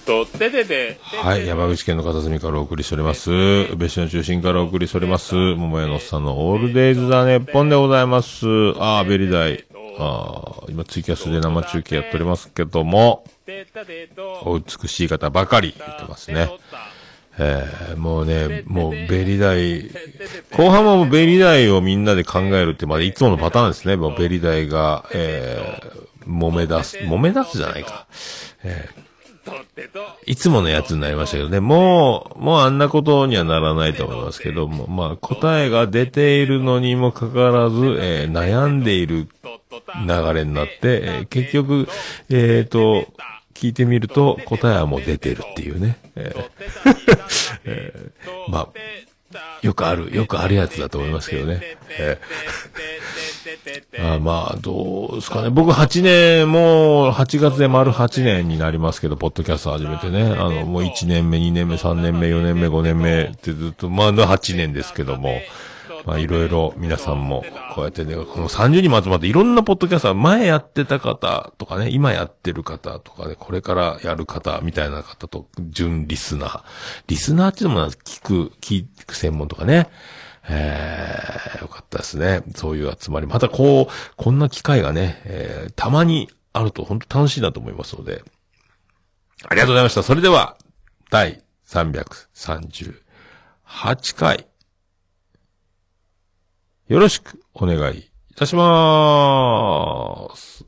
[0.05, 0.99] と、ててて。
[1.01, 3.31] はい、山口県の片隅からお送りしております。
[3.31, 5.35] 宇部市の中心からお送りしております。
[5.35, 8.45] 桃屋のおっさんのオールデイズ・ザ・ネッポンでございます。
[8.79, 9.65] あー、ベリダイ。
[9.99, 13.23] あー、今ツイキャスで生中継やっておりますけども、
[14.43, 16.49] お美しい方ばかり言ってますね。
[17.41, 19.89] えー、もうね、もうベリダイ、
[20.51, 23.95] 後半はもうベリダイをみんなで考えるって、まだいつものパターンですね。
[23.95, 28.05] もうベリダイが、えー、揉め出す、揉め出すじゃないか。
[28.63, 29.09] えー
[30.25, 39.27] いつものやつになりましたけどね、もう、もうあんなことにはならないと思いますけども、まあ答えが出ているのにもかかわらず、えー悩んでいる
[40.05, 41.87] 流れになって、えー結局、
[42.29, 43.07] えっ、と、
[43.59, 45.97] 聞いてみると答えはもう出てるっていうね。
[46.15, 46.49] えー
[47.65, 48.69] えーまあ、
[49.61, 51.59] よくある、よくあるやつだと思いますけどね。
[51.89, 55.49] えーあまあ、どうですかね。
[55.49, 60.21] 僕8年、もう8月で丸8年になりますけど、ポッドキャスト始めてね。
[60.23, 65.41] あの、もう1年目、2年目、3年目、4年目、5年目ってずっと、まあ、8年ですけども。
[66.05, 76.63] まあ、いろいろ皆さんも、こうやってね、この30人も集まって、いろんなポッドキャスター、前やってた方とかね、今やってる方とかね、これからやる方みたいな方と、準リスナー。
[77.07, 79.89] リスナーっていうのもな聞く、聞く専門とかね。
[80.51, 82.41] えー、よかったですね。
[82.55, 83.27] そういう集まり。
[83.27, 88.23] またこう、こんな機会がね、えー、たまにあると本当楽しいなと思いますので。
[89.47, 90.03] ありがとうございました。
[90.03, 90.57] それでは、
[91.11, 94.48] 第338回。
[96.89, 100.65] よろしくお願いいたしまーす。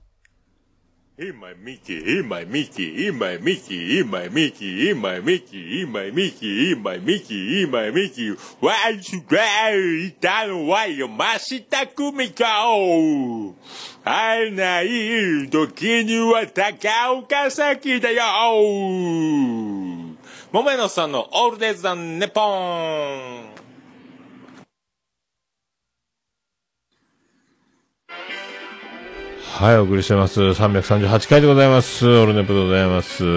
[1.18, 8.38] 今ミキ、今ミキ、今ミキ、今ミキ、今ミキ、今ミキ、今ミキ、今ミキ、わ
[9.02, 13.56] しがいたのは山下久美子。
[14.04, 18.22] 会えない時には高岡崎だよ。
[20.52, 22.42] 桃井のさんのオールデイズ・ネポ
[23.48, 23.51] ン。
[29.62, 30.42] はい、お送りしてます。
[30.42, 32.08] 338回でございます。
[32.08, 33.24] オルネポでございます。
[33.24, 33.28] い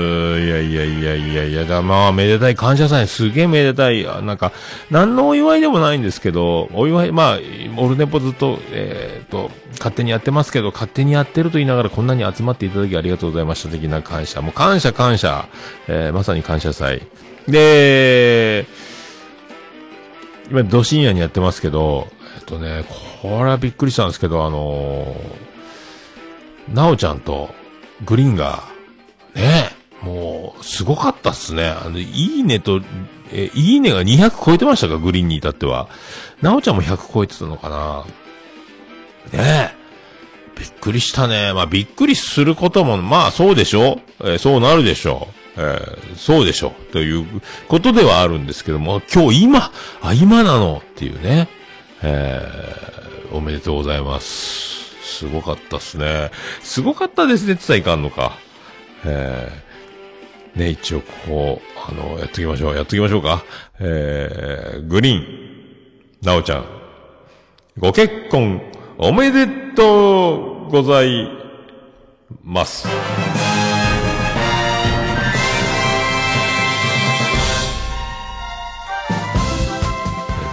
[0.48, 4.04] やいやいやいやいや、だまあ、めでたい感謝祭、すげえめでたい。
[4.22, 4.50] なんか、
[4.90, 7.38] 何のお祝いでもないんですけど、お祝い、まあ、
[7.76, 13.68] オルネポずっと、えっ、と、勝手にやってますけど、勝手にやってると言いながらこんなに集まっていただきありがとうございました。
[13.68, 14.40] 的な感謝。
[14.40, 15.46] もう感謝感謝。
[15.88, 17.02] えーまさに感謝祭。
[17.46, 18.64] で、
[20.50, 22.08] 今、ど深夜にやってますけど、
[22.38, 22.86] えっとね、
[23.20, 25.53] これはびっくりしたんですけど、あのー
[26.72, 27.50] なおちゃんと
[28.04, 28.64] グリーンが、
[29.34, 29.70] ね
[30.02, 31.68] もう、すごかったっすね。
[31.68, 32.82] あの、いいねと、
[33.32, 34.98] え、いいねが200超えてましたか？
[34.98, 35.88] グリーンに至っては。
[36.42, 38.04] なおちゃんも100超えてたのかな？
[39.32, 39.84] ねえ。
[40.58, 41.52] びっくりしたね。
[41.52, 44.00] まあ、びっくりすることも、まあ、そうでしょ？
[44.20, 45.28] えーそうなるでしょ？
[45.56, 45.60] う。
[45.60, 46.72] えーそうでしょ？
[46.92, 47.26] という
[47.66, 49.72] ことではあるんですけども、今日今、
[50.02, 50.82] あ、今なの？
[50.84, 51.48] っていうね。
[52.02, 54.83] えーおめでとうございます。
[55.04, 56.30] すごかったっすね。
[56.62, 58.38] すごかったですねって言ったらいかんのか。
[59.04, 59.64] えー
[60.56, 62.76] ね、一応ここ、あの、やっときましょう。
[62.76, 63.44] やっときましょうか。
[63.80, 65.26] えー、グリーン、
[66.22, 66.64] なおちゃん、
[67.76, 68.62] ご結婚、
[68.96, 71.28] おめでとうござい
[72.44, 72.86] ます。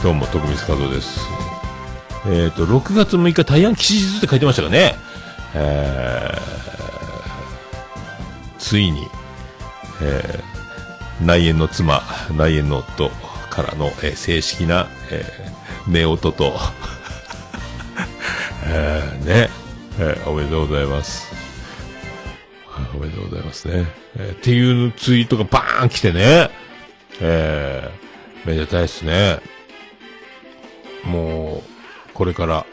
[0.01, 1.30] どうも、徳光和夫です。
[2.27, 4.95] えっ、と、6月6日、大安吉日って書いてましたかね。
[5.53, 6.39] えー、
[8.59, 9.07] ついに、
[10.01, 12.03] えー、内縁の妻、
[12.37, 13.09] 内縁の夫
[13.49, 16.53] からの、えー正式な、えー、夫婦と、
[18.65, 19.49] えー、ね、
[19.99, 21.27] えーおめでとうございます。
[22.95, 23.85] おめでとうございますね。
[24.17, 26.49] えーっていうツイートがバーン来てね、
[27.19, 29.39] えー、めでたいですね。
[31.03, 31.70] もう、
[32.13, 32.65] これから、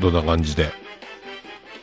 [0.00, 0.70] どんな感じで、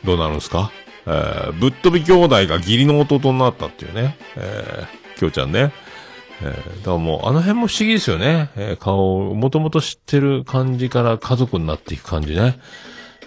[0.04, 0.70] どうなるんすか？
[1.06, 4.16] えー、ぶっ飛び兄弟が義理の弟になったっていうね。
[4.36, 5.72] えー、きょうちゃんね。
[6.40, 8.50] えー、だからもう、あの辺も不思議ですよね。
[8.56, 12.60] えー、顔を、もともと知ってる感じから家族になっていく感じね。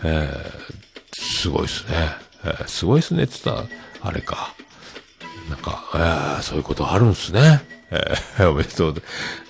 [0.04, 1.92] えー、すごいですね。
[2.44, 3.68] えー、すごいですねって言ったら、
[4.02, 4.54] あれか。
[5.50, 7.62] なんか、えー、そういうことあるんすね。
[7.92, 9.02] えー、おめでとうで。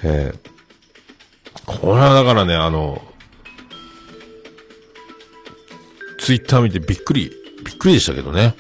[0.03, 0.49] えー、
[1.65, 3.01] これはだからね、あの、
[6.19, 7.31] ツイッター見てびっくり、
[7.65, 8.55] びっくりでしたけどね。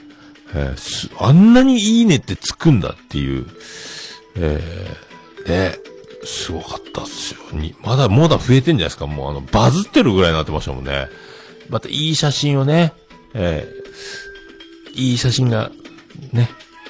[0.53, 3.45] えーあんなにいいねってつくんだっていう、
[4.35, 5.75] えー、ね、
[6.23, 7.39] すごかったっすよ。
[7.53, 9.07] に、まだ、まだ増えてんじゃないですか。
[9.07, 11.07] もうあの、バズってるぐらいになってましたもんね。
[11.69, 12.93] またいい写真をね、
[13.33, 13.81] えー
[14.93, 15.71] いい写真が
[16.33, 16.49] ね、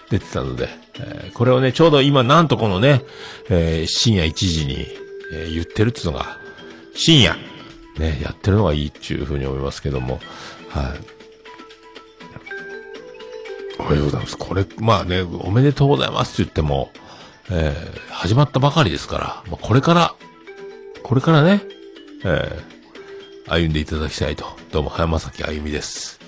[0.10, 3.04] 出てたので、えーこれをね、ちょうど今なんとこのね、
[3.50, 4.88] えー深夜1時に、
[5.32, 6.38] えー言ってるっていうのが、
[6.94, 7.36] 深夜、
[7.98, 10.20] ね、やってるのがいいっていうふうに思いますけども、
[10.70, 11.00] はい。
[13.80, 14.38] おめでとうございます。
[14.38, 16.92] これ、まあね、おめでとうございますって言っても、
[17.50, 20.14] えー始まったばかりですから、まあ、これから、
[21.02, 21.62] これからね、
[22.24, 22.72] えー
[23.50, 24.46] 歩んでいただきたいと。
[24.72, 26.20] どうも、早正木あゆみです。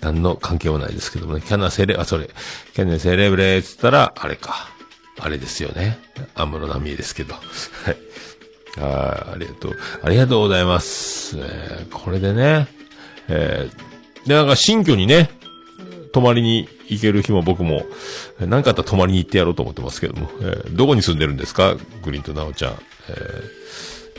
[0.00, 2.30] 何の関係もないですけどもね、キャナセレ、あ、それ、
[2.74, 4.68] キャナセレブレーって言ったら、あれか。
[5.20, 5.98] あれですよね。
[6.34, 7.34] 安室奈美恵ですけど。
[7.34, 7.42] はい。
[8.78, 9.78] あーありがとう。
[10.02, 11.36] ありがとうございます。
[11.38, 12.66] えーこれでね、
[13.28, 15.30] えーで、なんか新居にね、
[16.12, 17.84] 泊まりに行ける日も僕も、
[18.40, 22.72] 何かあったら泊まりに行ってやろうと思ってますけども、えーどこに住んでるんですかグリーンとナオちゃん。
[23.08, 23.12] え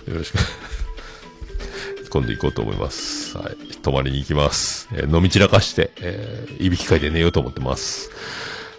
[0.07, 0.37] ーよろしく。
[2.09, 3.37] 今度行こうと思います。
[3.37, 3.55] はい。
[3.77, 4.87] 泊まりに行きます。
[4.93, 8.11] えー飲み散らかして、えーいびきかいて寝ようと思ってます。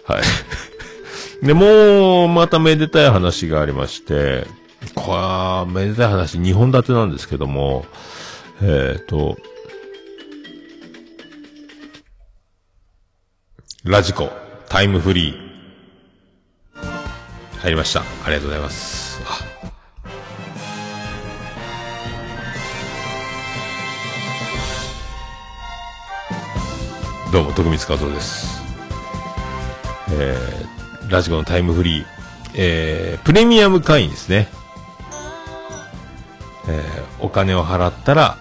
[0.05, 0.23] はい。
[1.45, 4.47] で、もう、まためでたい話がありまして、
[4.93, 7.85] これは、めでたい話、2本立てなんですけども、
[8.61, 9.37] えっ、と、
[13.83, 14.29] ラジコ、
[14.69, 15.45] タイムフリー。
[17.59, 18.01] 入りました。
[18.01, 19.05] ありがとうございます。
[27.31, 28.61] どうも、徳光和夫です。
[30.11, 32.05] えー、ラジコのタイムフリー、
[32.53, 34.47] えー、プレミアム会員ですね。
[36.67, 38.37] えー、お金を払ったら、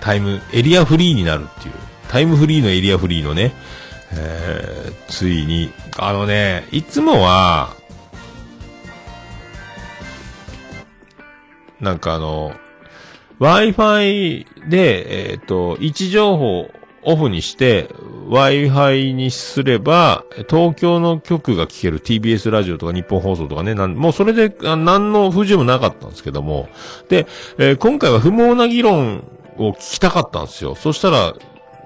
[0.00, 1.74] タイム、エリアフリーになるっていう、
[2.08, 3.52] タイムフリーのエリアフリーのね、
[4.12, 7.74] えー、ついに、あのね、いつもは、
[11.80, 12.54] なんかあの、
[13.40, 16.70] Wi-Fi で、えっ、と、位置情報
[17.02, 17.88] オフにして、
[18.28, 26.68] Wi-Fi にすれば、東京の局が聞ける TBS ラジオとか日本放送とかね、なんもうそれで、何の不自由もなかったんですけども、
[27.08, 27.26] で、
[27.58, 29.24] えー今回は不毛な議論
[29.56, 30.74] を聞きたかったんですよ。
[30.74, 31.34] そしたら、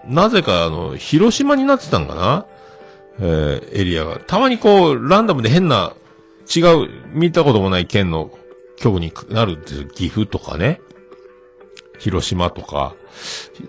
[0.06, 2.46] なぜかあの、広島になってたんかな？
[3.20, 4.18] えーエリアが。
[4.18, 5.94] たまにこう、ランダムで変な、
[6.54, 8.30] 違う、見たこともない県の
[8.76, 10.80] 局になるっていう、岐阜とかね。
[11.98, 12.94] 広島とか、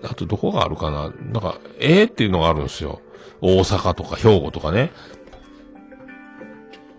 [0.02, 3.00] あとどこがあるかななんか、えーっていうのがあるんですよ。
[3.40, 4.90] 大阪とか兵庫とかね。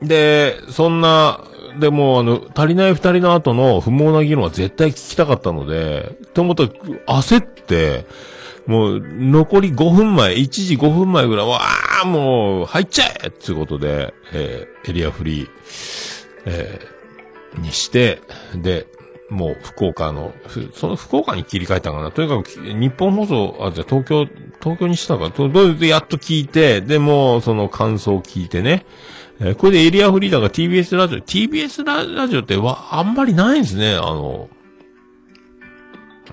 [0.02, 1.42] で、そんな、
[1.80, 8.06] でも、あの、足りない二人の後の不毛な議論は絶対聞きたかったので、と思ったら、焦って、
[8.66, 11.60] もう、残り5分前、1時5分前ぐらいは、
[12.04, 15.48] あ、もう、入っちゃえっていうことで、えーエリアフリー、
[16.46, 18.22] えーにして、
[18.56, 18.88] で、
[19.30, 20.34] もう福岡の、
[20.74, 22.12] その福岡に切り替えたかな。
[22.12, 24.26] とにかく、日本放送、あ、じゃあ東京、
[24.62, 25.32] 東京にしたか。
[25.32, 28.86] と、どうでやっと聞いて、で、もその感想を聞いてね。
[29.40, 31.20] えーこれでエリアフリーだから TBS ラジオ。
[31.20, 31.84] TBS
[32.16, 33.96] ラジオってわ、あんまりないんですね。
[33.96, 34.50] あの、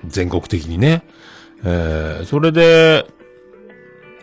[0.07, 1.03] 全国的にね。
[1.63, 3.05] えーそれで、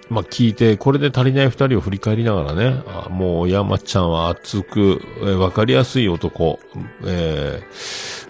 [0.09, 6.59] まあ、聞いて、これで足りない二人を振り返りながらね、あもう山ちゃんは熱く、えーわかりやすい男、
[7.07, 8.22] えー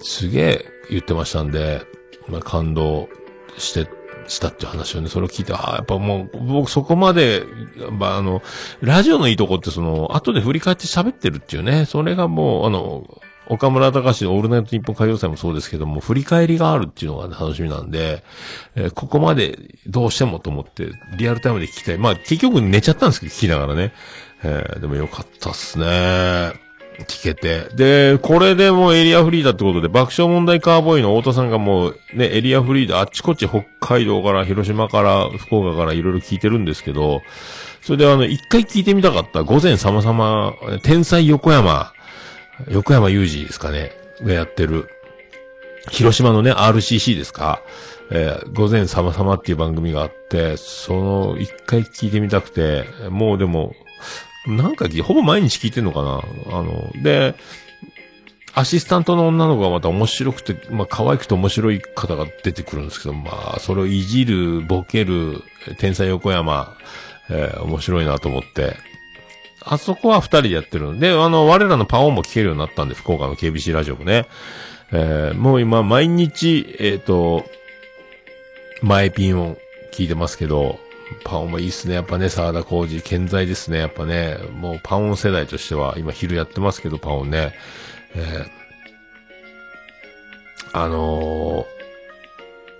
[0.00, 1.82] すげえ言ってましたんで、
[2.28, 3.08] まあ、感動
[3.56, 3.88] して、
[4.28, 7.44] したっていう話をね、それを聞いて、ああ、やっぱもう、僕そこまで、
[7.90, 8.42] まあ、あの、
[8.80, 13.04] ラジオのいいとこってその、後で振り返って喋ってるっていうね、それがもう、あの、
[13.48, 18.22] 岡村隆史のオールナイトニッポン歌謡祭もそうですけども、振り返りがあるっていうのが楽しみなんで、
[18.74, 21.98] えーここまでどうしてもと思って、リアルタイムで聞きたい。
[21.98, 23.94] まあ、結局寝ちゃったんですけど、聞きながらね。
[24.44, 26.67] えーでもよかったっすね。
[27.06, 27.68] 聞けて。
[27.74, 37.22] で、これでもうエリアフリーだってことで、爆笑問題カーボーイの太田さんがもうね、エリアフリーであっちこっち北海道から広島から福岡からいろいろ聞いてるんですけど、
[37.82, 41.92] それであの、一回聞いてみたかった、午前様々、天才横山、
[42.68, 44.88] 横山裕二ですかね、がやってる、
[45.90, 47.62] 広島のね、RCC ですか
[48.10, 53.74] えー午前様々っていう番組があって、その、一回聞いてみたくて、もうでも、
[54.48, 56.22] なんかほぼ毎日聞いてんのかな？
[56.58, 57.34] あの、で、
[58.54, 65.42] アシスタントの女の子がまた面白くて、まあ可愛くて面白い方が出てくるんですけど、まあそれをいじる、ボケる、
[65.78, 66.76] 天才横山、
[67.30, 68.74] えー面白いなと思って、
[69.62, 74.26] あそこは二人でやってるんで、あの、我らのパオンも聞けるようになったんで、福岡の KBC ラジオもね。
[74.92, 77.44] えーもう今、毎日、えっ、と、
[78.80, 79.58] 前ピンを
[79.92, 80.80] 聞いてますけど、
[81.24, 81.94] パオンもいいっすね。
[81.94, 83.78] やっぱね、沢田浩二、健在ですね。
[83.78, 87.54] やっぱね、もうパオン世代としては、今昼やってますけど、パオンね。
[88.14, 88.58] えー
[90.74, 91.78] あのー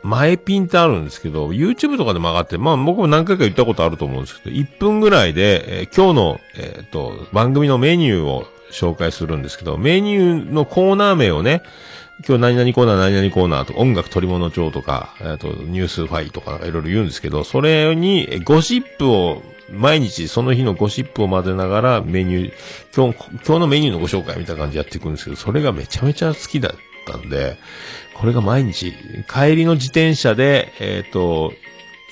[0.01, 11.63] 前ピンってあるんですけど、YouTube とかでも上がって、まあ僕も何回か言ったことあると思うんですけど、1分ぐらいで、えー今日の、えっ、と、番組のメニューを紹介するんですけど、メニューのコーナー名をね、
[12.27, 22.53] 今日何々コーナー何々コーナーとか、音楽取り物帳とか、えっと、ニュースファイとかいろいろ言うんですけど、それにゴシップを、毎日その日のゴシップを混ぜながらメニュー、
[22.97, 26.73] 今日、今日のメニューのご紹介みたいな感じでやっていくんですけど、それがめちゃめちゃ好きだっ
[27.07, 27.57] たんで、
[28.15, 28.93] これが毎日、
[29.31, 31.53] 帰りの自転車で、えっ、と、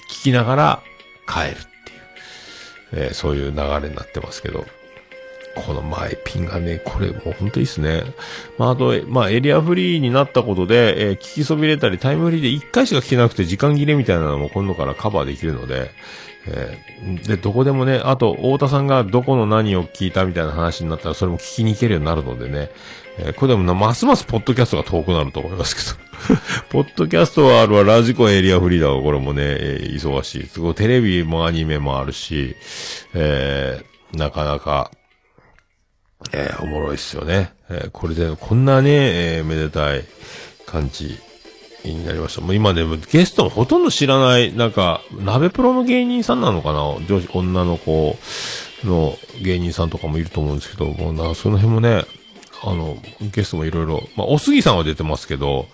[0.08, 0.82] 聞きながら
[1.26, 1.54] 帰るっ
[2.92, 4.66] ていう、えーそういう流れになってますけど、
[5.56, 8.04] この前ピンがね、これもう本当いいっすね。
[8.58, 15.90] まあ、あと、まあ、エリアフリーになったことで、えー聞きそびれたり、タイムフリーで1回しか聞けなくて時間切れみたいなのも今度からカバーできるので、
[16.46, 22.70] えーで、どこでもね、あと、太田さんがどこの何を聞いたみたいな話になったら、それも聞きに行けるようになるのでね、
[23.18, 26.06] えーこれでもな、ますますポッドキャストが遠くなると思いますけど。
[26.70, 30.46] ポッドキャストはあるわ、ラジコエリアフリーだわ、これもね、えー忙しい。
[30.46, 32.54] すごい、テレビもアニメもあるし、
[33.14, 34.90] えーなかなか、
[36.32, 37.52] えーおもろいっすよね。
[37.68, 38.90] えーこれで、こんなね、
[39.38, 40.04] えーめでたい
[40.66, 41.18] 感じ
[41.84, 42.40] になりました。
[42.40, 46.80] もう今でもゲストもほとんど知らない、なんか、鍋プロの芸人さんなのかな？
[47.06, 48.16] 女子、女の子
[48.84, 52.04] の芸人さんとかもいると思うんですけど、もうな、その辺もね、
[52.62, 52.96] あの、
[53.32, 55.68] ゲストもいろいろ、まあ、おすぎさんは出てますけど、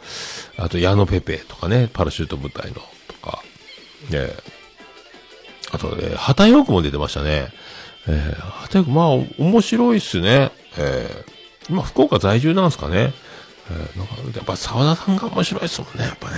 [0.58, 3.42] あと、矢野ペペとかね、パラシュート部隊の、とか、
[4.10, 4.34] で、
[5.70, 7.48] あとね、旗ヨークも出てましたね。
[8.08, 9.06] えー、旗ヨーク、まあ、
[9.38, 10.50] 面白いっすね。
[10.76, 13.12] えー、今、福岡在住なんですかね。
[13.70, 16.36] えー、なんか、やっぱ沢田さんが面白いですもんね、やっぱね。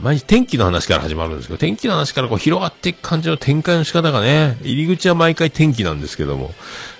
[0.00, 6.52] 毎日天気の話から始まるんですけど、天気の話からこう広がっていく感じの展開の仕方がね、入り口は毎回天気なんですけども、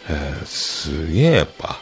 [0.09, 1.81] えー、すげえやっぱ。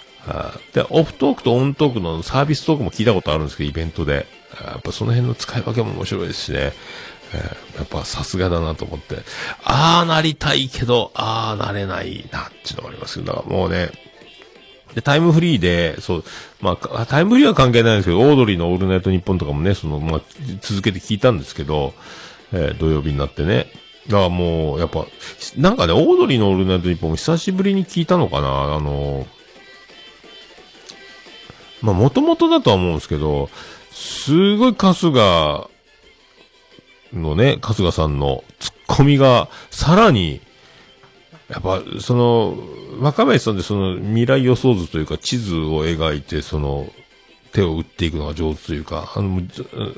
[0.72, 4.26] で、オフトークとオントークのサービストークも聞いたことあるんですけど、イベントで。
[4.62, 6.72] やっぱその辺の使い分けも面白いですしね。
[7.34, 9.16] えーやっぱさすがだなと思って。
[9.64, 13.90] ああなりたいけど、ああなれないなっていうのがありますけど、だからもうね、
[14.94, 16.24] で、タイムフリーで、そう、
[16.60, 20.20] まあ、タイムフリーは関係ないんですけど、オードリーのオールナイトニッポンとかもね、その、まあ、
[20.60, 21.94] 続けて聞いたんですけど、
[22.52, 23.66] えー土曜日になってね。
[24.06, 25.06] だからもう、やっぱ、
[25.56, 29.26] なんかね、オードリーのオールナイトニッポンも久しぶりに聞いたのかなあの、
[31.80, 33.50] まあ、もともとだとは思うんですけど、
[33.90, 35.68] すごい春日
[37.14, 40.40] のね、春日さんのツッコミが、さらに、
[41.48, 42.56] やっぱ、その、
[43.00, 46.86] 若林さんってその未来予想図というか地図を描いて、その、
[47.54, 49.40] 手を打っていくのが上手というか、あの、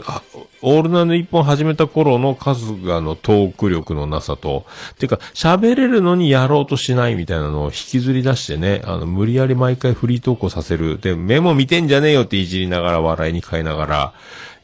[0.06, 0.22] あ
[0.60, 4.66] オールナイト一本始めた頃の春日のトーク力のなさと、
[4.98, 10.98] てか、喋れるのにやろうとしないみたいなのを引きずり出してね、あの、無理やり毎回フリートークをさせる。
[11.00, 14.12] で、メモ見てんじゃねえよっていじりながら笑いに変えながら、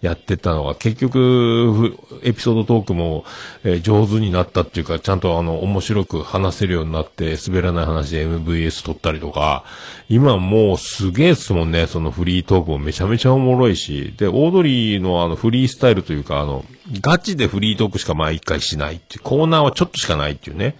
[0.03, 3.24] やってたのが、結局、エピソードトークも、
[3.62, 9.64] えー上手になったっていうか、ちゃんとあの、面白く話せるようになって、滑らない話で MVS 撮ったりとか、
[10.09, 16.64] 今もうすげえっすもんね、そのフリートークもめちゃめちゃおもろいし、で、オードリーのあの、フリースタイルというか、あの、
[17.00, 20.76] ガチでフリートークしか毎回しないっていう、コーナーはちょっとしかないっていうね。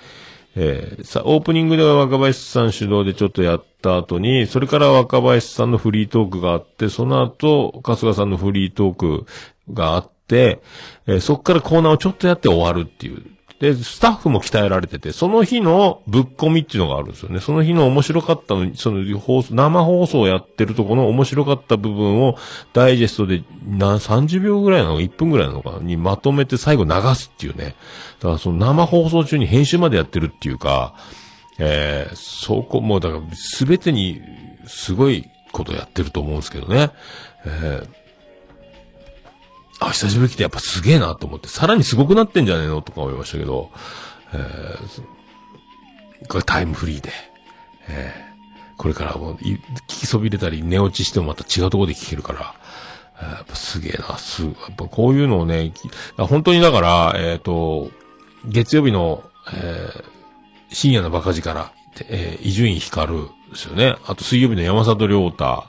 [0.55, 9.27] えーさ、オープニングでは若林さん主導でちょっとやった後に、それから若林さんのフリートークがあって、その後、春日さんのフリートーク
[9.73, 10.61] があって、
[11.07, 13.23] えーそっからコーナーをちょっとやって終わるっていう。
[13.63, 17.39] で、スタッフも鍛えられてて、その日のぶっ込みっていうのがあるんですよね。
[17.39, 22.37] その日の面白かったのに、その放送、生放送やってるところの面白かった部分を
[22.73, 27.77] ダイジェストでな30秒ぐらいなのか1分ぐらいなのかにまとめて最後流すっていうね。
[28.19, 30.97] だからその生放送中に編集までやってるっていうか、
[31.61, 33.23] えー、そこ、もだから
[33.65, 34.21] 全てに
[34.67, 36.91] すごいことやってると思うんですけどね。
[37.47, 38.02] えー
[39.87, 43.70] あ、久しぶり来てやっぱすげえなと思って、さらにすごくなってんじゃねえのとか思いましたけど、
[44.33, 47.11] えー、これタイムフリーで、
[47.89, 48.33] えー
[48.78, 52.55] これからもう聞きそびれたり寝落ちしてもまた違うとこで聞けるから、
[53.20, 55.72] えーやっぱすげえな、す、やっぱこういうのをね、
[56.16, 57.93] 本当にだから、えっ、と、
[58.45, 59.22] 月曜日の、
[59.55, 60.12] えー
[60.72, 61.72] 深夜のバカ力、
[62.09, 63.97] え伊集院光ですよね。
[64.07, 65.64] あと水曜日の山里亮太、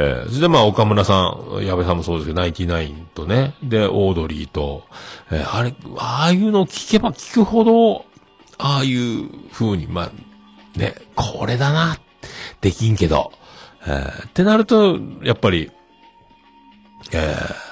[0.00, 4.84] えーそれでまあ岡村さん、矢部さんもそうですけど、ナインティナインとね、で、オードリーと、
[5.32, 8.04] えーあれ、ああいうのを聞けば聞くほど、
[8.58, 11.98] ああいう風に、まあ、ね、これだな、
[12.60, 13.32] できんけど、
[13.86, 15.70] えーってなると、やっぱり、
[17.12, 17.67] えー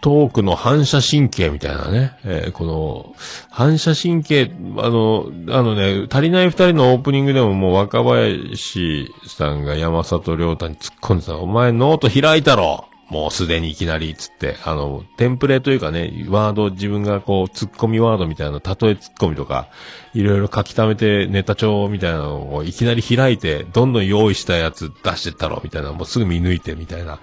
[0.00, 3.14] トークの反射神経みたいなね、えーこの、
[3.50, 12.84] 反射神経、あの、あのね、足りない二人のオープニングでももう若林さんが山里亮太に突っ込んでた、お前ノート開いたろ。
[13.08, 19.68] もうすでにいきなり、つって、あの、テンプレというかね、ワード、自分がこう、突っ込みワードみたいな、例え突っ込みとか、
[20.14, 27.18] いろいろ書き溜めてネタ帳みたいなのをいきなり開いて、どんどん用意したやつ出してったろ、みたいな、もうすぐ見抜いて、みたいな。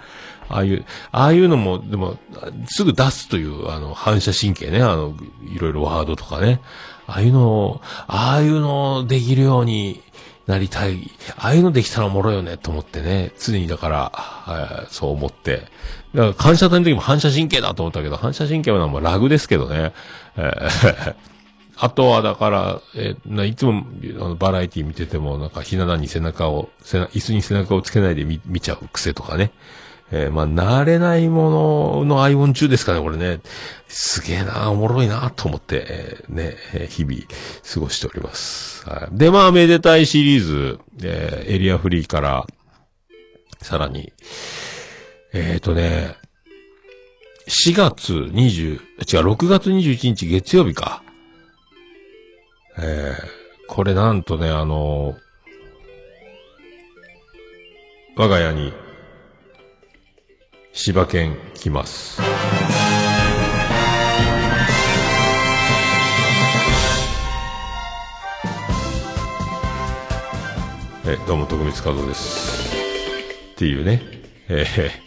[0.48, 2.18] ああいう、ああいうのも、でも、
[2.68, 6.62] すぐ出すという、あの、反射神経ね、あの、いろいろワードとかね。
[7.08, 10.02] ああいうのを、ああいうのをできるように
[10.48, 11.10] なりたい。
[11.38, 13.32] ああいうのできたらおもろいよね、と思ってね。
[13.40, 14.12] 常にだから、
[14.48, 15.64] えーそう思って。
[16.14, 19.94] だから感謝祭の時も反射神経だと思ったけど、反射神経はもうラグですけどね。
[20.38, 21.16] えー
[21.78, 23.84] あとはだから、えーないつも
[24.22, 29.52] あのバラエティ見てても、なんかひな壇に背中を、背な椅子に背中をつけないで見見ちゃう癖とかね。
[30.12, 33.40] えーまあ、慣れないもののアイオン中ですかね、これね。
[33.88, 37.22] すげえな、おもろいな、と思って、えーね、えー日々
[37.74, 38.88] 過ごしております。
[38.88, 42.46] はいで、まあ、めでたいシリーズ、えーエリアフリーから、
[43.62, 44.14] さらに、
[45.34, 46.16] えっ、とね、
[47.48, 48.80] 4月20、違う、
[49.34, 51.04] 6月21日月曜日か。
[52.78, 53.18] えー、
[53.68, 55.16] これなんとね、あの
[58.16, 58.74] 我が家に、
[60.78, 62.22] 柴犬来ます。
[71.08, 72.76] え、どうも、徳光和夫です。
[73.54, 74.02] っていうね。
[74.50, 75.06] えー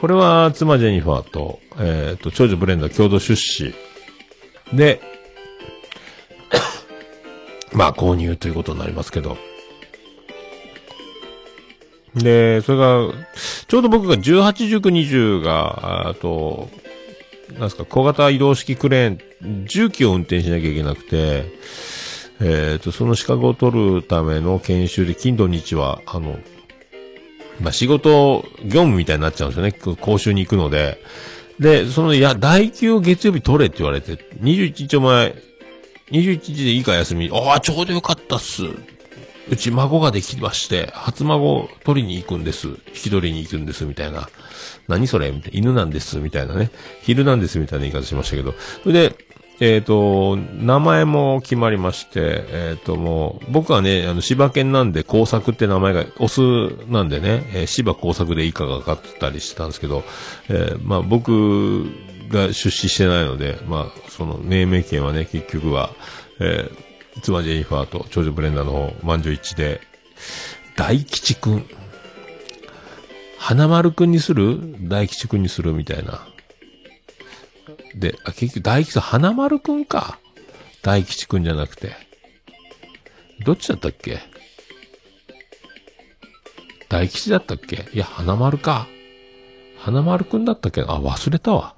[0.00, 3.74] これは、妻ジェニファーと、えっ、と、長女ブレンダー共同出資
[4.74, 5.00] で、
[7.72, 9.38] まあ、購入ということになりますけど。
[12.16, 13.12] で、それが、
[13.68, 16.70] ちょうど僕が18、19、20が、あと、
[17.58, 21.44] なんすか、小型移動式クレーン、重機を運転しなきゃいけなくて、
[22.40, 26.38] えっ、と、その資格を取るための研修で、金土日は、あの、
[27.60, 29.96] まあ、仕事、業務みたいになっちゃうんですよね。
[29.96, 31.02] 講習に行くので。
[31.58, 34.12] で、その、いや、代休を月曜日取れって言われて、
[34.42, 35.34] 21日お前、
[36.10, 38.62] 21日でいいか休み、ああ、ちょうどよかったっす。
[39.48, 42.66] うち孫ができまして、初孫取りに行くんです。
[42.66, 44.28] 引き取りに行くんです、みたいな。
[44.88, 45.32] 何それ？
[45.52, 46.70] 犬なんです、みたいなね。
[47.02, 48.54] 昼なんです、みたいな言い方しましたけど。
[48.82, 49.16] それで、
[49.58, 56.40] えっ、と、名前も決まりまして、えっ、と、もう、僕はね、あの、柴犬なんで、工作って名前が、オス
[56.88, 60.04] なんでね、えー柴工作でいいかがかかったりしてたんですけど、
[60.48, 61.84] えーまあ、僕
[62.28, 65.90] が出資してないので、まあ、その、命名権はね、結局は、
[66.40, 66.85] えー
[67.22, 69.80] 妻ジェニファーと長女ブレンダーの方、満場一致で、
[70.76, 71.66] 大吉くん。
[73.38, 74.58] 花丸くんにする？
[74.88, 76.26] 大吉くんにするみたいな。
[77.94, 80.18] で、あ、結局大吉さん、花丸くんか。
[80.82, 81.92] 大吉くんじゃなくて。
[83.44, 84.20] どっちだったっけ？
[86.88, 87.88] 大吉だったっけ？
[87.92, 88.86] いや、花丸か。
[89.78, 90.82] 花丸くんだったっけ？
[90.82, 91.74] あ、忘れたわ。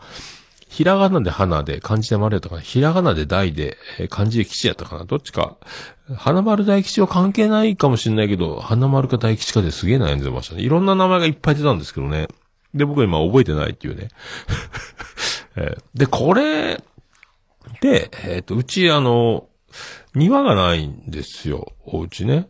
[0.69, 2.61] ひらがなで花で、漢字で丸やったかな？
[2.61, 3.79] ひらがなで大で、
[4.11, 5.05] 漢字で吉やったかな？
[5.05, 5.57] どっちか。
[6.17, 10.63] 花丸大吉は関係ないかもしれないけど、花丸か大吉かですげえ悩んでましたね。
[10.63, 12.29] いろんな名前がいっぱい出たんですけどね。
[12.75, 14.09] で、僕は今覚えてないっていうね。
[15.95, 16.83] で、これ、
[17.81, 19.49] で、えっ、と、うち、あの、
[20.15, 22.49] 庭がないんですよ、お家ね。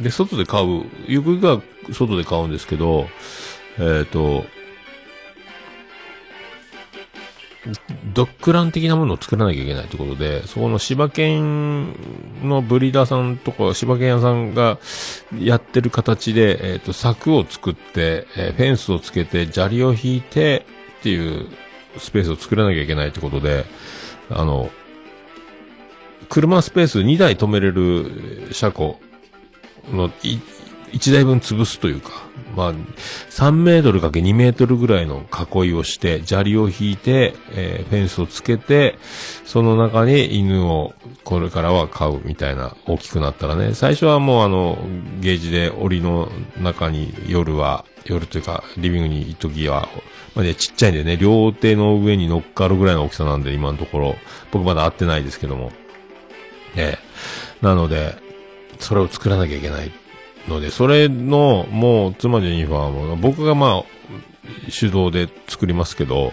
[0.00, 1.60] で、外で買う、ゆくゆくは
[1.92, 3.08] 外で買うんですけど、
[3.78, 4.44] えっ、と、
[8.14, 11.94] ドッグラン的なものを作らなきゃいけないってことで、そこの柴犬
[12.42, 14.78] のブリーダーさんとか柴犬屋さんが
[15.38, 20.66] やってる形で、えっ、と、柵を作って、えーフェンスをつけて、砂利を引いて
[21.00, 21.48] っていう
[21.98, 23.64] スペースを作らなきゃいけないってことで、
[24.30, 24.70] あの、
[26.28, 29.00] 車スペース2台止めれる車庫
[29.92, 30.10] の
[30.96, 32.10] 1台分潰すというか、
[32.56, 38.98] まあ、3メートルかけ2メートルぐらいの囲いをして、砂利を引いて、えーフェンスをつけて、
[39.44, 44.78] その中に犬をこれからは飼うみたいな、大きくなったらね、最初はもうあの、
[45.20, 49.88] ゲージで檻の中に夜は、夜というか、リビングに行くときは、
[50.34, 54.16] まあね、ちっちゃいんでね、両手の上に乗っかるぐらいの大きさなんで、今のところ、
[54.50, 55.72] 僕まだ会ってないですけども。
[56.76, 57.64] ええ。
[57.64, 58.16] なので、
[58.78, 59.90] それを作らなきゃいけない。
[60.48, 63.84] ので、それの、もう、妻ジェニファーも、僕がまあ、
[64.70, 66.32] 手動で作りますけど、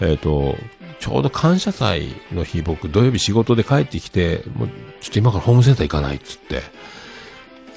[0.00, 0.56] えっ、と、
[1.00, 4.68] ちょうど感謝祭の日、僕、土曜日仕事で帰ってきて、もう、
[5.00, 6.62] ちょっと今からホームセンター行かないっつって、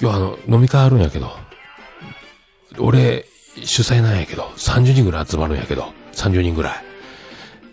[0.00, 1.30] 今日あの、飲み会あるんやけど、
[2.78, 3.26] 俺、
[3.62, 6.84] 主催なんやけど、30人ぐらい集まるんやけど、30人ぐらい。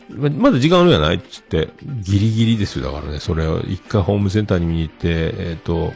[0.10, 1.70] ままだ時間あるやないっつって、
[2.04, 2.86] ギリギリですよ。
[2.86, 5.94] だからね、それを一回ホームセンターに見に行って、えっ、と、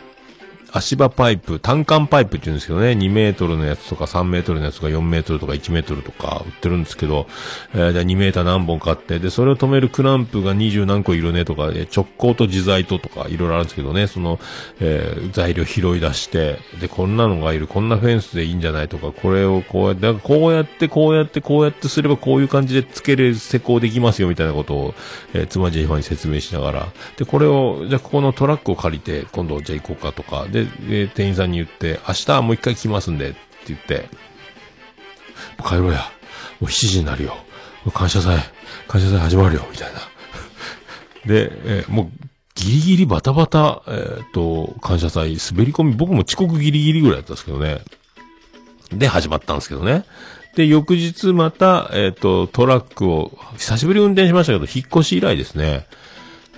[0.77, 7.27] 足場パイプ、単管パイプって言うんですけどね、2メートルのやつとか3メートルのやつとか4メートルとか1メートルとか売ってるんですけど、
[7.73, 14.39] えー、じゃ2メーター何本買って、で、それを止めるクランプが20何個いるねとか、直行と自在ととか、いろいろあるんですけどね、その、
[14.81, 24.95] えー材料拾い出して、で、こんなのがいる、こんなフェンスでいいんじゃないとか、これをこうやって、こうやって、こうやって、こうやってすればこういう感じでつける施工できますよ、みたいなことを、
[25.33, 34.09] えー、妻ジェイファーに説明しながら、で、これを、じゃあここのトラックを借りて、今度じゃあ行こうかとか、で、で店員さんに言って、明日はもう一回来ますんで、って言って、
[35.63, 35.99] 帰ろうや。
[36.59, 37.37] もう7時になるよ。
[37.93, 38.39] 感謝祭、
[38.87, 39.99] 感謝祭始まるよ、みたいな。
[41.25, 47.81] で、えもう、ギリギリバタバタ、えっ、と、感謝祭、滑り込み、僕も遅刻ギリギリぐらいだったんですけどね。
[48.91, 50.05] で、始まったんですけどね。
[50.55, 55.85] で、翌日また、えっ、と、トラックを、久しぶり運転しましたけど、引っ越し以来ですね。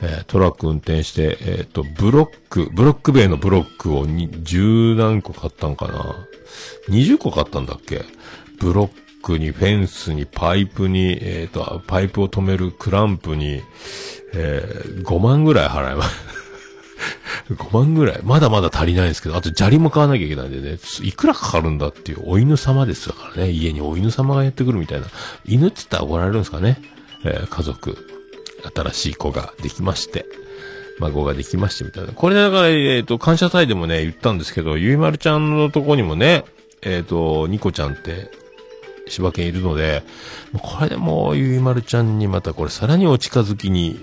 [0.01, 4.05] えートラック運転して、えっ、と、ブロック、ブロック塀のブロックを、
[4.43, 6.15] 十何個買ったんかな
[6.89, 8.03] ?20 個買ったんだっけ？
[8.59, 8.89] ブロッ
[9.23, 13.61] クに、フェンスに、パイプに、えっ、と、パイプを止めるクランプに、
[14.33, 16.15] えー5万ぐらい払います。
[17.53, 18.19] 5万ぐらい。
[18.23, 25.07] まだまだ足りないんですけど、あと砂利も買わなきゃいけないんでね、いくらかかるんだっていうお犬様ですからね、家にお犬様がやってくるみたいな。
[25.45, 26.81] 犬っつったら怒られるんですかね？
[27.23, 27.97] えー家族、
[28.75, 30.25] 新しい子ができまして。
[30.99, 32.11] 孫ができましてみたいな。
[32.11, 36.43] これだから、えっ、と、感謝祭でもね、言ったんですけど、ゆいまるちゃんのとこにもね、
[36.81, 38.31] えっ、と、ニコちゃんって、
[39.07, 40.01] 柴犬いるので、
[40.59, 43.99] これでもうゆいまるちゃんにまたこれさらにお近づきに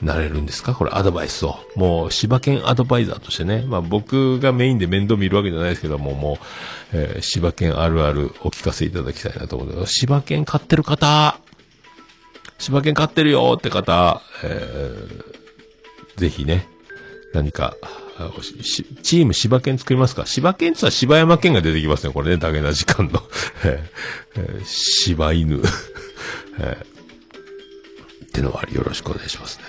[0.00, 0.72] なれるんですか？
[0.72, 1.56] これアドバイスを。
[1.74, 3.64] もう柴犬アドバイザーとしてね。
[3.66, 6.38] まあ僕がメインで面倒見るわけじゃないですけども、も
[6.94, 11.40] う、えー柴犬あるあるお聞かせいただきたいなと思うので、柴犬飼ってる方、
[12.58, 15.38] 柴犬飼ってるよって方、えー
[16.16, 16.66] ぜひね、
[17.32, 17.76] 何か、
[19.04, 20.26] チーム柴犬作りますか？
[20.26, 23.22] 柴犬って言ったら柴山犬が出てきますね、これね、ダゲな時間の。
[23.64, 25.62] えーえー柴犬。
[26.58, 26.84] えー
[28.26, 29.64] ってのはよろしくお願いしますね。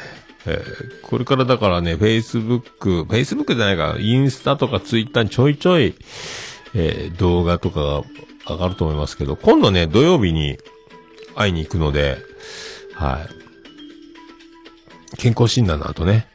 [0.48, 5.94] えーこれからだからね、Facebook、Facebook じゃないか、インスタとか Twitter にちょいちょい、
[6.74, 8.04] えー動画とかが
[8.48, 10.58] 上がると思いますけど、今度ね、土曜日に
[11.36, 12.18] 会いに行くので、
[13.00, 13.22] は
[15.16, 15.18] い。
[15.18, 16.28] 健康診断の後ね、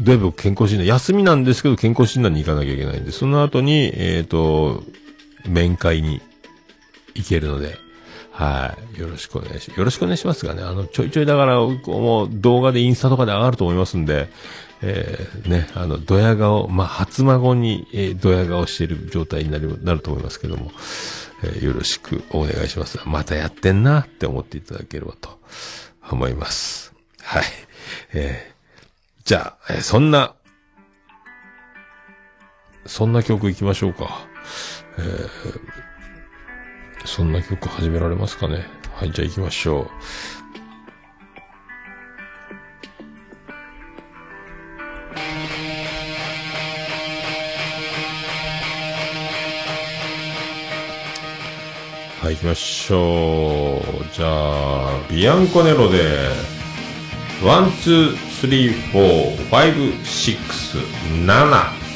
[0.00, 4.82] 土曜日僕健康診断、休みなんですけど健康診断に行かなきゃいけないんで、その後に、えっ、と、
[5.46, 6.20] 面会に
[7.14, 7.76] 行けるので、
[8.32, 9.00] はい。
[9.00, 14.28] よろしくお願いします、よろしくお願いしますがね、あの、ちょいちょいだから、もう動画でインスタとかで上がると思いますんで、
[14.82, 20.70] えー、ね、あの、ドヤ顔、まあ、初孫に、えー、ドヤ顔している状態になる、なると思いますけども、
[21.42, 22.98] えーよろしくお願いします。
[23.06, 25.38] またやってんなって思っていただければと
[26.10, 26.92] 思います。
[27.22, 27.44] はい。
[28.12, 28.58] えー
[29.24, 30.34] じゃあ、えーそんな、
[32.86, 34.26] そんな曲行きましょうか。
[34.98, 35.88] えー
[37.04, 38.66] そんな曲始められますかね。
[38.96, 39.90] はい、じゃあ行きましょう。
[52.28, 54.14] はい、行きましょう。
[54.14, 56.28] じゃあ、ビアンコネロで、
[57.42, 60.74] ワン、ツー、スリー、フォー、ファイブ、シックス、
[61.24, 61.87] ナナ。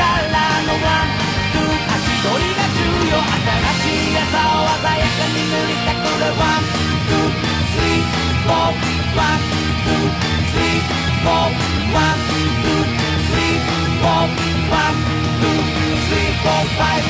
[0.00, 1.12] からの one,
[1.52, 3.36] two 足取りが重要新
[3.80, 6.64] しい朝を鮮やかに塗りたくる one,
[7.04, 9.44] two, three, four, one,
[9.84, 15.04] two, three, four, one, two, three, four, one,
[15.36, 17.09] two, three, four, five、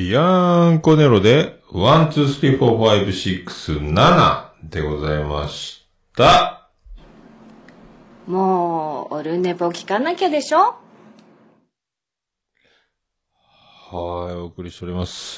[0.00, 5.86] ビアンコネロで、ワン、ツー、スリー、フォー、ファイブ、シックス、ナでございまし
[6.16, 6.70] た。
[8.26, 10.58] もう、オルネポ聞かなきゃでしょ？
[13.92, 15.36] はい、お送りしております。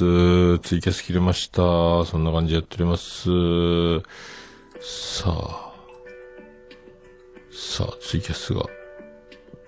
[0.60, 1.58] ツイキャス切れました。
[2.04, 3.98] そんな感じでやっております。
[4.80, 5.72] さあ。
[7.50, 8.62] さあ、ツイキャスが、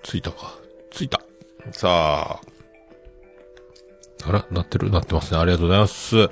[0.03, 0.55] ついたか。
[0.89, 1.19] ついた。
[1.73, 2.54] さあ。
[4.27, 4.89] あら、なってる？
[4.89, 5.39] なってますね。
[5.39, 6.29] ありがとうございます。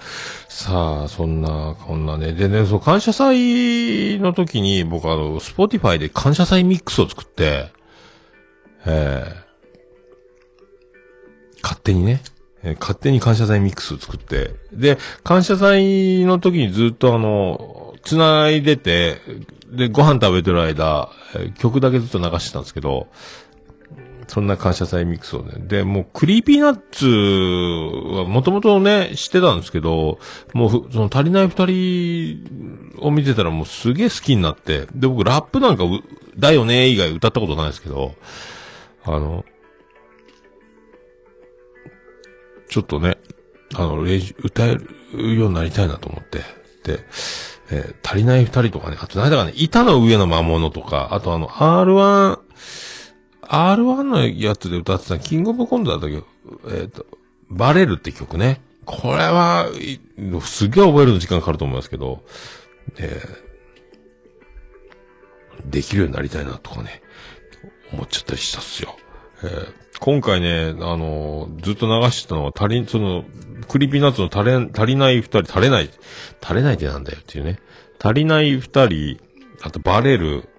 [0.50, 2.34] さあ、そんな、こんなね。
[2.34, 7.72] でね、そう、感謝祭の時に、僕あの、 Spotify で感謝祭ミックスを作って、
[8.86, 9.44] ええ
[11.62, 12.22] 勝手にね、
[12.64, 19.22] え勝手に感謝祭ミックスを作って、で、感謝祭の時にずっとあの、繋いでて、
[19.72, 21.10] で、ご飯食べてる間、
[21.60, 23.08] 曲だけずっと流してたんですけど、
[24.28, 25.54] そんな感謝祭ミックスをね。
[25.58, 27.08] で、もう、 Creepy Nuts
[28.18, 30.20] はもともとね、知ってたんですけど、
[30.54, 35.84] もう、その足りない二人を見てたらもうすげえ好きになって、で、僕、ラップなんか、
[36.38, 38.16] だよね以外歌ったことないですけど、
[39.06, 39.46] あの、
[42.70, 43.18] ちょっとね、
[43.76, 44.76] あの、練習、歌え
[45.14, 46.40] るようになりたいなと思って。
[46.84, 47.04] で、
[47.72, 52.40] えー足りない二人とかね、あと何だかね、板の上の魔物とか、あとあの、R1、
[53.54, 56.26] R1 のやつで歌ってたキングオブコントだったけど、
[56.70, 57.06] えっ、と、
[57.50, 58.62] バレるって曲ね。
[58.86, 59.68] これは、
[60.42, 62.24] すげえ覚えるの時間かかると思いますけど、
[62.98, 63.44] えー
[65.66, 67.02] できるようになりたいなとかね、
[67.94, 68.98] 思っちゃったりしたっすよ。
[69.44, 73.24] えー今回ね、あのーずっと流してたのは足りん、その、
[73.70, 75.90] Creepy Nuts の足れ、足りない二人、足れない、
[76.42, 77.60] 足れないってなんだよっていうね。
[78.04, 79.22] 足りない二人、
[79.62, 80.50] あとバレる、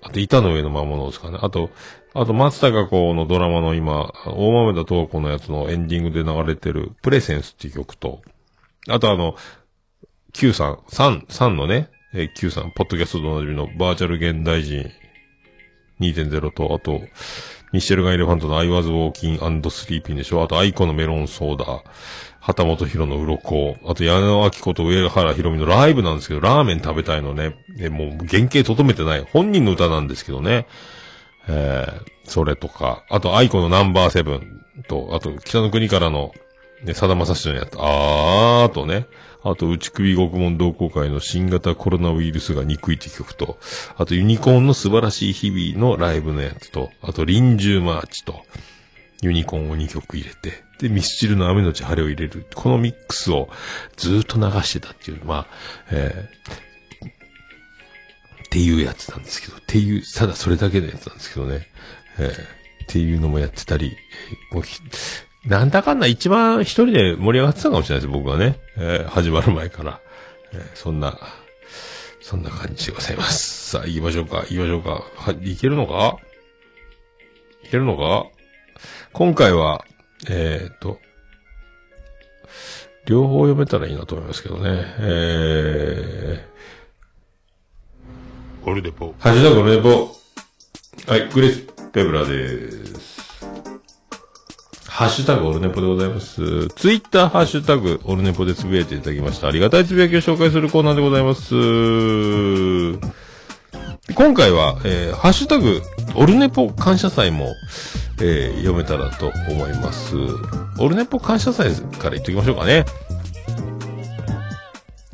[0.00, 1.38] あと板の上の魔物ですかね。
[1.42, 1.70] あと、
[2.18, 8.22] あと松たか子のドラマの今、大豆田とわ子のやつのエンディングで流れてる、 Presence っていう曲と、
[8.88, 9.36] あとあの、
[10.32, 14.90] Q さん、サン、サンのね、えー Q さん、ポッドキャストとおなじみのバーチャル現代人
[16.00, 17.02] 2.0と、あと、
[17.72, 21.82] Michelle Gun Elephant の I was walking and sleeping でしょあと、 aiko のメロンソーダ、
[22.40, 27.56] 秦基博の鱗あと、矢野顕子と上原ひろみのライブなんですけど、ラーメン食べたいのね。
[27.78, 29.20] え、もう原型とどめてない。
[29.30, 30.66] 本人の歌なんですけどね。
[31.48, 36.32] えー、それとか、あと、 aiko のナンバーセブンと、あと、北の国からの、
[36.84, 39.06] ね、さだまさしのやつ、あーとね、
[39.42, 43.58] あと、打首獄門同好会の新型コロナウイルスが憎いって曲と、
[43.96, 48.42] あと、ユニコーンの素晴らしい日々のライブのやつと、あと、臨終マーチと、
[49.22, 52.46] ユニコーンを2曲入れて、で、ミスチルの雨のち晴れを入れる。
[52.54, 53.48] このミックスを
[53.96, 55.46] ずっと流してたっていう、まあ、
[55.90, 56.65] えー
[58.46, 61.68] っていうやつなんですけど、っていう、ただそれだけのやつなんですけどね。
[62.18, 62.32] えー
[62.84, 63.96] っていうのもやってたり、
[64.52, 64.80] もうひ
[65.44, 68.60] なんだかんだ一番一人で盛り上がってたかもしれないです、僕はね。
[68.76, 70.00] えー始まる前から。
[70.52, 71.18] えーそんな、
[72.20, 73.70] そんな感じでございます。
[73.72, 75.04] さあ、行きましょうか、行きましょうか。
[75.16, 76.18] は、いけるのか？
[77.64, 78.26] いけるのか？
[79.12, 79.84] 今回は、
[80.28, 81.00] えっ、と、
[83.06, 84.94] 両方読めたらいいなと思いますけどね。
[85.00, 86.40] えー、
[88.68, 89.14] オルネポ。
[89.20, 90.16] ハッシュタグオルネポ。
[91.06, 91.62] はい、グレス・
[91.92, 93.46] ペブラです。
[94.88, 96.66] ハッシュタグオルネポでございます。
[96.70, 99.46] ツイッターハッシュタグオルネポでつぶやいていただきました。
[99.46, 101.54] ありがたいつぶやきを紹介するコーナーでございます。
[104.14, 105.80] 今回は、えー、ハッシュタグ
[106.16, 107.54] オルネポ感謝祭も、
[108.20, 110.16] えー、読めたらと思います。
[110.80, 112.84] オルネポ感謝祭から言っときましょうかね。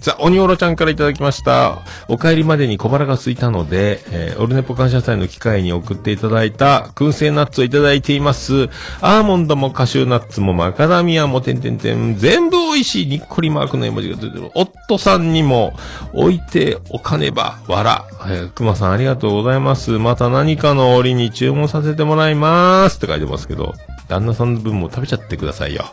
[0.02, 1.78] さあ、鬼おろちゃんからいただきました。
[2.08, 8.68] お帰りまでに小腹が空いたので、えーオルネポ感謝祭の機会に送っていただいた燻製ナッツをいただいています。
[9.00, 14.50] アーモンドもカシューナッツもマカダミアもてんてんてん、全部美味しいにっこりマークの絵文字が出てる。
[14.54, 15.72] 夫さんにも
[16.12, 18.04] 置いておかねば、わら。
[18.26, 19.92] えー、熊さんありがとうございます。
[19.92, 22.96] また何かの折に注文させてもらいます。
[22.96, 23.74] って書いてますけど、
[24.08, 25.84] 旦那さんの分も食べちゃってくださいよ。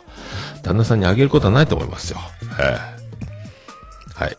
[0.64, 2.18] 旦那さんにあげることはないと思いますよ。
[2.58, 2.99] ええ
[4.20, 4.36] はい。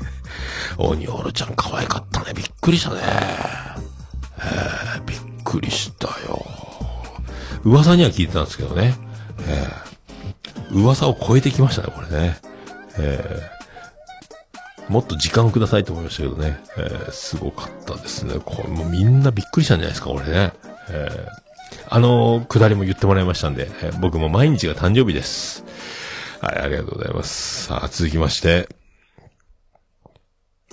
[0.78, 2.32] オニオールちゃん可愛かったね。
[2.34, 3.00] びっくりしたね。
[4.38, 6.46] えー、びっくりしたよ。
[7.62, 8.94] 噂には聞いてたんですけどね。
[9.46, 12.38] えー、噂を超えてきましたね、これね。
[12.96, 16.58] えー、もっと時間をくださいと思いましたけどね。
[16.78, 18.36] えー、すごかったですね。
[18.42, 20.52] これもうみんなびっくりしたんじゃないですか、これね。
[20.88, 25.64] えー、あの、くだりも言ってもらいましたんで、えー僕も毎日が誕生日です。
[26.40, 27.66] はい、ありがとうございます。
[27.66, 28.68] さあ、続きまして、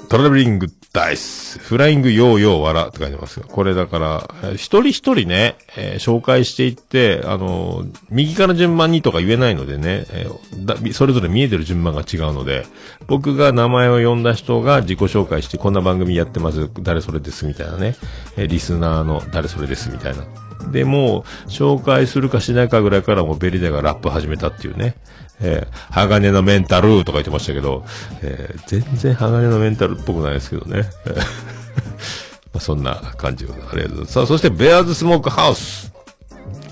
[0.10, 12.66] トラベリングダイス、フライングヨーヨーわらって書いてますが、これだから、えー一人一人ね、えー紹介していって、あのー右から順番にとか言えないのでね、えーそれぞれ見えてる順番が違うので、
[13.06, 17.96] 僕が名前を呼んだ人が自己紹介して、こんな番組やってます、誰それですみたいなね、
[18.36, 20.26] えリスナーの誰それですみたいな。
[20.72, 24.96] で、もう、紹介するかしないかぐらいからもうベリデがラップ始めたっていうね。
[25.42, 27.86] えー、鋼のメンタルとか言ってましたけど、
[28.22, 30.84] えー全然鋼のメンタルっぽくないですけどね。
[32.54, 34.14] まあそんな感じでありがとうございます。
[34.14, 35.92] さあ、そして、ベアーズスモークハウス。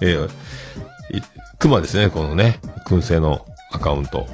[0.02, 0.30] えー、
[1.60, 4.28] 熊ですね、このね、燻製のアカウント。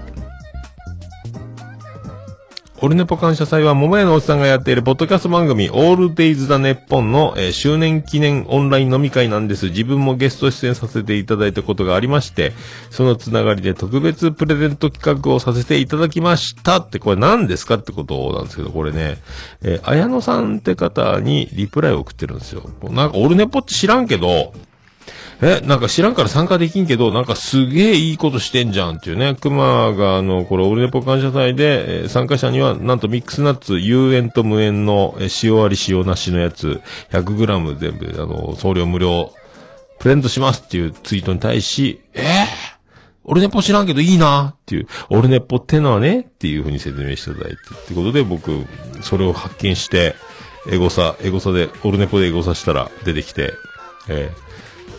[2.83, 9.67] オルネポ感謝祭は、桃屋のおっさんがやっているポッドキャスト番組、オールデイズ・ザ・ネッポンの、えー周年記念オンライン飲み会なんです。
[9.67, 12.51] 自分もゲスト出演させていただいたことがありまして、
[12.89, 19.17] そのつながりで特別プレゼント企画をさせていただきましたって、これ何ですかってことなんですけど、これね、
[19.61, 22.69] えー綾野さんって方にリプライを送ってるんですよ。
[22.89, 24.51] なんか、オルネポって知らんけど、
[25.41, 29.35] え、なんか知らんから参加できんけど、なんかすげえいいことしてんじゃんっていうね。
[29.39, 36.81] 熊があの、これオルネポ感謝祭で、えー参加者にはなんとミックスナッツ、有塩と無塩の、えー塩あり塩なしのやつ、
[37.11, 39.33] 100g 全部、あの、送料無料、
[39.99, 42.23] プレゼントしますっていうツイートに対し、えー、
[43.23, 48.65] オルネポ知らんけどいいなっていう、オルネポってのはねっていう風に説明していただいて、ってことで僕、
[49.01, 50.15] それを発見して、
[50.69, 53.53] エゴサ、エゴサで、オルネポでエゴサしたら出てきて、
[54.09, 54.42] えー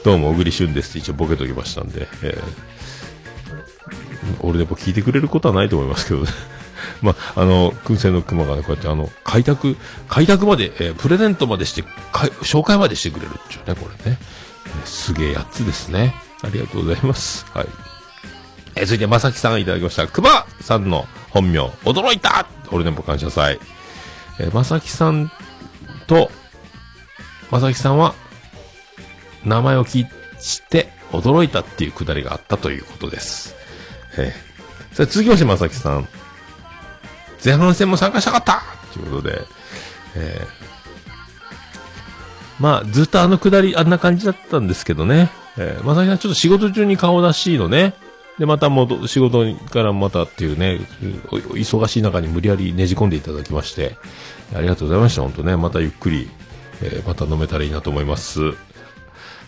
[0.04, 2.42] どうも、小栗旬ですって一応ボケときましたんで、えー、
[4.46, 6.30] 俺でも聞いてくれることはないと思いますけどね。
[7.00, 11.84] まあ、あの、燻製の熊がね、こうやってあの、開拓、開拓まで、えープレゼントまでして、
[12.42, 14.18] 紹介までしてくれるっていうね、これね。
[14.66, 16.14] えーすげえやつですね。
[16.42, 17.46] ありがとうございます。
[17.54, 17.66] はい。
[18.76, 20.06] えー続いて、まさきさんいただきました。
[20.06, 23.58] 熊さんの本名、驚いた俺でも感謝祭。
[24.38, 25.32] えーまさきさん
[26.06, 26.30] と、
[27.50, 28.14] まさきさんは、
[29.44, 30.06] 名前を聞い
[30.70, 33.54] て驚いたっていうくだりがあったということです。
[34.16, 36.08] えー、さあ続きまして、まさきさん。
[37.44, 38.62] 前半戦も参加したかった
[38.94, 39.42] ということで、
[40.16, 40.46] えー、
[42.58, 45.30] まあ、ずっとあのくだり、あんな感じだったんですけどね。
[45.58, 47.92] えー、まさきさんちょっと仕事中に顔出しいのね。
[48.38, 50.80] で、また戻、仕事からまたっていうね、
[51.30, 53.96] 忙しい中に無理やりねじ込んでいただきまして、
[54.54, 55.56] ありがとうございました、本当ね。
[55.56, 56.28] またゆっくり、
[56.82, 58.40] えーまた飲めたらいいなと思います。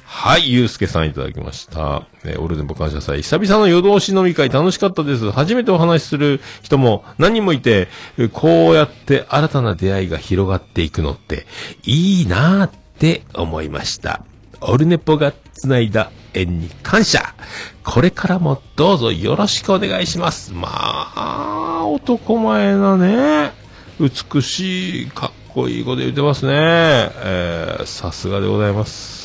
[0.08, 2.06] はい、ゆうすけさんいただきました。
[2.24, 3.22] えーオルネポ感謝祭。
[3.22, 5.32] 久々の夜通し飲み会楽しかったです。
[5.32, 7.88] 初めてお話しする人も何人もいて、
[8.32, 11.46] こうやって新たな出会いが広がっていくのって、
[11.82, 14.22] いいなーって思いました。
[14.60, 17.34] オルネポが繋いだ縁に感謝。
[17.82, 20.52] これからもどうぞよろしくお願いします。
[20.54, 20.68] ま
[21.16, 23.52] あ、男前なね。
[23.98, 26.52] 美しい、かっこいいこと言ってますね。
[26.54, 29.15] えーさすがでございます。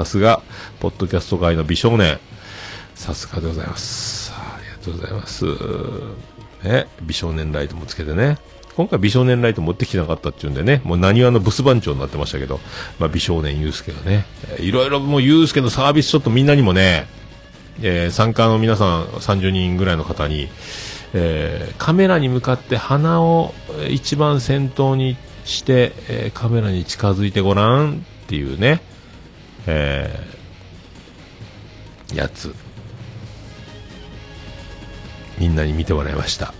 [0.00, 0.40] さすが、
[0.80, 2.18] ポッドキャスト界の美少年。
[2.94, 4.32] さすがでございます。
[4.34, 5.44] ありがとうございます。
[6.64, 8.38] ね、美少年ライトもつけてね。
[8.76, 12.60] 今回美少年ライト持ってきてなかったっていうんでね、もう何話のブス番長になってましたけど、
[12.98, 14.24] まあ美少年ゆうすけがね、
[14.58, 17.06] いろいろもうゆうすけのサービスショットみんなにもね、
[17.82, 20.48] えー参加の皆さん30人ぐらいの方に、
[21.12, 23.52] えーカメラに向かって鼻を
[23.90, 28.80] 一番先頭にして、えーカメラに近づいてごらんっていうね、
[29.66, 32.54] えーやつ。
[35.38, 36.52] みんなに見てもらいました。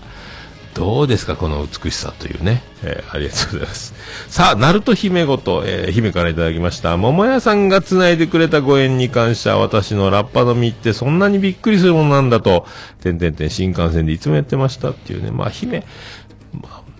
[0.73, 2.63] どうですかこの美しさというね。
[2.83, 3.93] えーありがとうございます。
[4.29, 6.95] さあ、ナルト姫ごと、えー姫からいただきました。
[6.95, 9.57] 桃屋さんが繋いでくれたご縁に感謝。
[9.57, 12.65] 私のラッパの実ってそんなにびっくりするものなんだと、
[13.01, 15.31] てんてんてん新幹線でいつもやってましたっていうね。
[15.31, 15.85] まあ、姫、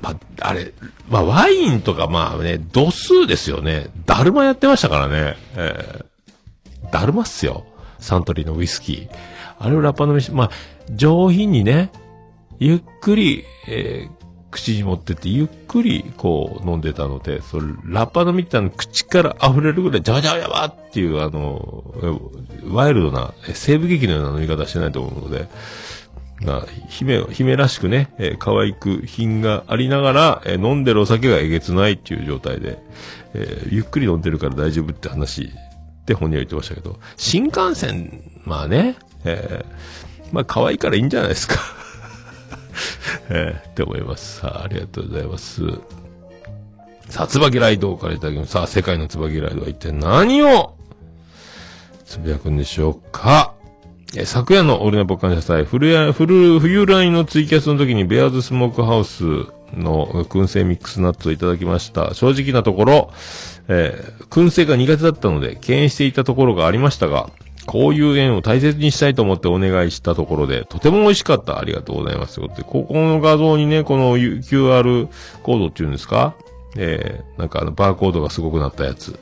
[0.02, 0.74] まあ、あ、れ、
[1.10, 3.88] まあ、ワインとかまあね、度数ですよね。
[4.06, 5.36] だるまやってましたからね。
[5.56, 7.66] えー、だるまっすよ。
[8.00, 9.10] サントリーのウイスキー。
[9.60, 10.52] あれをラッパの飯、まあ、
[10.90, 11.92] 上品にね、
[12.60, 14.22] ゆっくり、えー
[14.52, 21.94] 口に持ってって、ゆっくり、こう、飲んでたので、それ、ラッパのみたいな口から溢れるぐらい、ジャバジャバジャバっていう、あの、
[22.70, 25.48] ワイルドな、西部劇のような飲み方してないと思うので、
[26.44, 32.80] まあ、姫、姫らしくね、えー可愛く品がありながら、えー飲んでるお酒がえげつないっていう状態で、
[33.34, 41.56] えーゆっくり飲んでるから大丈夫って話って本人は言ってましたけど、新幹線、まあね、えーまあ可愛いからいいんじゃないですか。
[43.30, 44.40] えーって思います。
[44.40, 45.62] さあ、ありがとうございます。
[47.10, 48.52] さあ、椿ライドからいただきます。
[48.54, 50.76] さあ、世界の椿ライドは一体何を
[52.06, 53.54] つぶやくんでしょうか
[54.16, 59.24] え昨夜のオルネポ感謝祭、冬や、冬、冬来のツイキャスの時にベアーズスモークハウス
[59.74, 62.14] の燻製ミックスナッツをいただきました。
[62.14, 63.12] 正直なところ、
[63.68, 67.30] えー燻製が苦手だったので敬遠していたところがありましたが、
[67.66, 71.60] こういう縁を大切にしたいと思ってお願いしたところで、とても美味しかった。
[71.60, 72.36] ありがとうございます。
[72.36, 75.08] というこ、この画像にね、この QR
[75.44, 76.34] コードっていうんですか？
[76.78, 79.20] えー、なんかあの、バーコードがすごくなったやつ。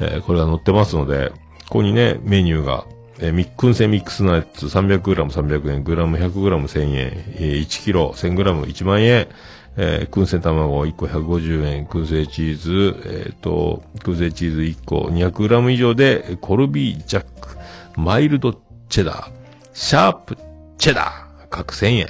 [0.00, 1.30] えー、これが載ってますので、
[1.68, 2.84] ここにね、メニューが、
[3.18, 9.28] えー、ミッ燻製ミックスナッツ 300g300 円、グラム 100g1000 円、えー、1キロ 1000g1 万円、
[9.76, 12.96] えー、燻製卵1個150円、燻製チーズ、
[13.26, 17.56] えっ、と、燻製チーズ1個 200g 以上で、コルビージャック、
[17.96, 18.54] マイルド
[18.88, 19.30] チェダー、
[19.72, 20.38] シャープ
[20.78, 22.06] チェダー、各1000円。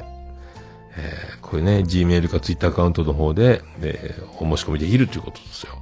[0.98, 5.74] えーこれね、Gmail か Twitter アカウントの方で、えーお申し込みできるということですよ。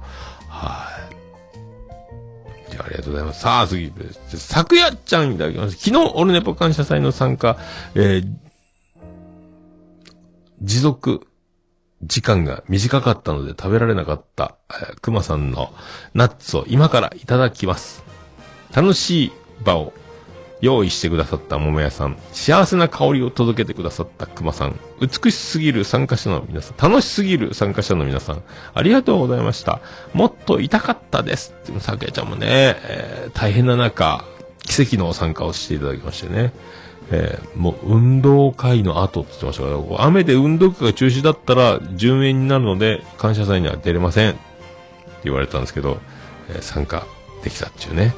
[0.47, 0.94] はい。
[2.77, 3.41] あ、りがとうございます。
[3.41, 4.39] さあ、次です。
[4.39, 5.77] 昨夜ちゃんいただきます。
[5.77, 7.57] 昨日、オルネポ感謝祭の参加、
[7.95, 8.45] えー
[10.61, 11.27] 持続
[12.01, 15.73] 時間が短かったので食べられなかった、えー、熊さんの
[16.13, 18.03] ナッツを今からいただきます。
[18.73, 19.31] 楽しい
[19.63, 19.93] 場を
[20.61, 28.41] 用意してくださった桃屋さん、幸せな香りを届けてくださった熊さん、美しすぎる参加者の皆さん、楽しすぎる参加者の皆さん、
[28.73, 29.81] ありがとうございました。
[30.13, 31.53] もっと痛かったです。
[31.69, 34.23] ってさくやちゃんもね、えー大変な中、
[34.65, 36.53] 奇跡の参加をしていただきましてね。
[37.11, 44.39] えーもう運動会の後って言ってましたから、雨で運動会が中止だったら順延になるので感謝祭には出れませんって
[45.25, 45.99] 言われたんですけど、
[46.49, 47.05] えー参加
[47.43, 48.15] できたっていうね。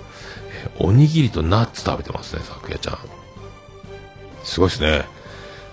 [0.80, 2.97] えーおにぎりとナッツ食べてますね、昨夜ちゃん。
[4.43, 5.05] すごいですね。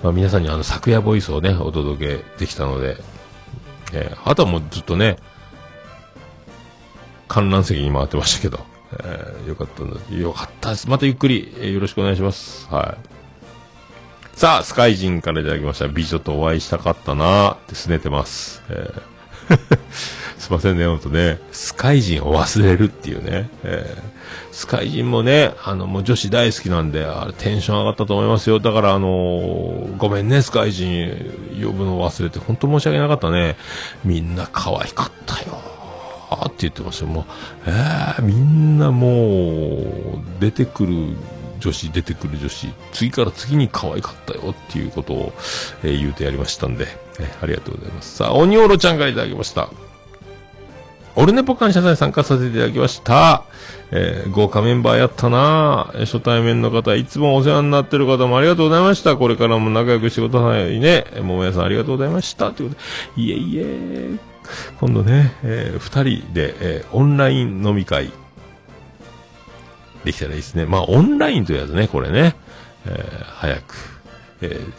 [0.02, 2.96] まあ皆さんにあの昨夜ボイスをね、お届けできたので、
[3.92, 5.16] えーあとはもうずっとね、
[7.28, 8.60] 観覧席に回ってましたけど、
[8.92, 10.16] えーよかったんだ。
[10.16, 10.88] よかったです。
[10.88, 12.66] またゆっくり、えーよろしくお願いします。
[12.70, 14.38] はい。
[14.38, 15.86] さあ、スカイジンからいただきました。
[15.86, 18.62] 美女とお会いしたかったなーってすねてます。
[18.70, 19.02] えー
[20.38, 21.38] すいませんね、ほんとね。
[21.52, 23.48] スカイジンを忘れるっていうね。
[23.62, 24.13] えー
[24.52, 28.60] スカイジンもね、あの、もう女子大好きなんで、あれテンション上がったと思いますよ。
[28.60, 33.56] だから、あのーごめんね、スカイジン呼ぶの忘れて、本当申し訳なかったね。
[34.04, 35.58] みんな可愛かったよ。
[36.46, 37.06] って言ってました。
[37.06, 37.24] もう、
[37.66, 41.16] えー、みんなもう、出てくる
[41.60, 45.32] 女子、出てくる女子、次から次に可愛かったよっていうことを、
[45.84, 46.86] えー言うてやりましたんで、
[47.20, 48.16] えーありがとうございます。
[48.16, 49.68] さあ、鬼おろちゃんからいただきました。
[51.16, 53.44] オルネポ感謝祭参加させていただきました。
[53.92, 59.16] えー豪華メンバーやったな初対面の方、いつもお世話になってる方もありがとうございました。
[59.16, 61.04] これからも仲良くしてくださいね。
[61.12, 62.50] えー桃屋さんありがとうございました。
[62.50, 62.80] ということ
[63.16, 64.10] で、いえいえ、
[64.80, 68.10] 今度ね、えー二人で、えーオンライン飲み会、
[70.04, 70.66] できたらいいですね。
[70.66, 72.34] まあ、オンラインというやつね、これね。
[72.86, 73.74] えー早く。
[74.42, 74.72] えー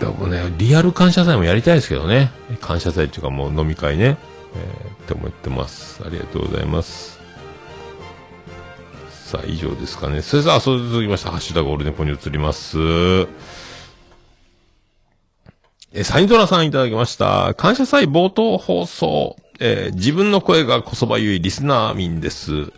[0.00, 2.30] でもね、リアル感謝祭もやりたいですけどね。
[2.60, 4.18] 感謝祭っていうかもう飲み会ね。
[4.56, 6.02] えーって思ってます。
[6.04, 7.20] ありがとうございます。
[9.10, 10.22] さあ、以上ですかね。
[10.22, 12.78] それでは、それ続きまして、ハッシュタグオルネポに移ります。
[15.92, 17.54] え、サインドラさんいただきました。
[17.54, 22.72] 感謝祭冒頭放送えー自分の声がこそばゆいリスナー民です。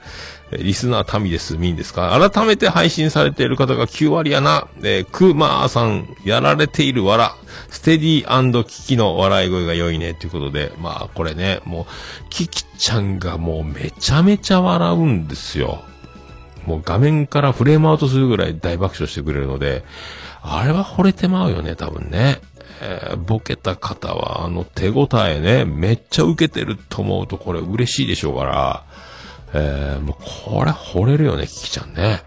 [0.51, 2.19] リスナー民です、民ですか？
[2.31, 4.67] 改めて配信されている方が9割やな。
[4.83, 7.31] えークマーさん、やられている笑。
[7.69, 10.15] ステディキキの笑い声が良いね。
[10.15, 11.85] ということで、まあこれね、もう、
[12.31, 15.83] キキちゃんがもうめちゃめちゃ笑うんですよ。
[16.65, 19.85] もう画面からフレームアウトするぐらい大爆笑してくれるので、
[20.41, 22.41] あれは惚れてまうよね、多分ね。
[22.81, 28.85] えーボケた方は、あの手応えね、めっちゃ受けてると思うとこれ嬉しいでしょうから、
[29.55, 30.17] えーもう
[30.49, 32.23] これ惚れるよね、キキちゃんね。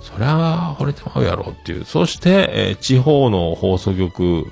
[0.00, 1.84] そりゃ、惚れてまうやろっていう。
[1.84, 4.46] そして、えー地方の放送局、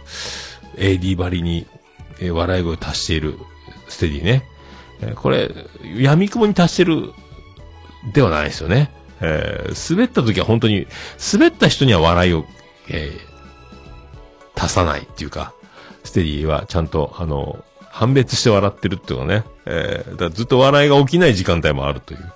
[0.76, 1.66] AD バリに、
[2.20, 3.38] えー笑い声を足している、
[3.88, 4.48] ステディね。
[5.00, 5.50] えーこれ、
[5.98, 7.12] 闇雲に達してる、
[8.12, 8.90] ではないですよね。
[9.20, 10.86] えー滑った時は本当に、
[11.32, 12.44] 滑った人には笑いを、
[12.88, 13.33] えー
[14.56, 15.52] 足さないっていうか、
[16.04, 22.32] ステディはちゃんと、あの、判別して笑ってるっていうかね、えーだずっと笑いが起きない時間帯もあるという。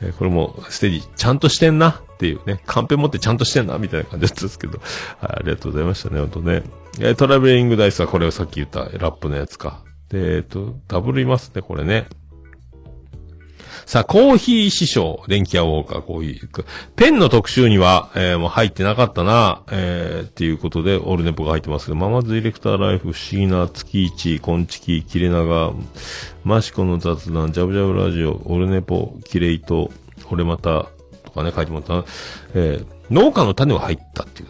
[0.00, 4.78] えーこれも、ステディ、ちゃんとしてんなっていうね、カンペ持ってちゃんとしてんなみたいな感じだったんですけど、
[5.20, 6.62] はい、ありがとうございましたね、本当ね。
[6.98, 9.80] えートラベリングダイスはこれをさっき言ったラップのやつか。
[10.08, 12.06] で、えっ、と、ダブルいますね、これね。
[13.86, 16.64] さあ、コーヒー師匠、電気屋ウォーカー、コーヒー。
[16.96, 25.72] ペンの特集には、えーもう入ってなかったな、えーっていうことで、オールネポが入ってますけど、ママズディレクターライフ、不思議な月一、コンチキ、キレナガ、
[26.44, 29.90] マシコの雑談、ジャブジャブラジオ、オールネポ、キレイト、
[30.30, 30.86] 俺また、
[31.24, 32.04] とかね、書いてもらったな。
[32.54, 34.48] えー農家の種が入ったっていう。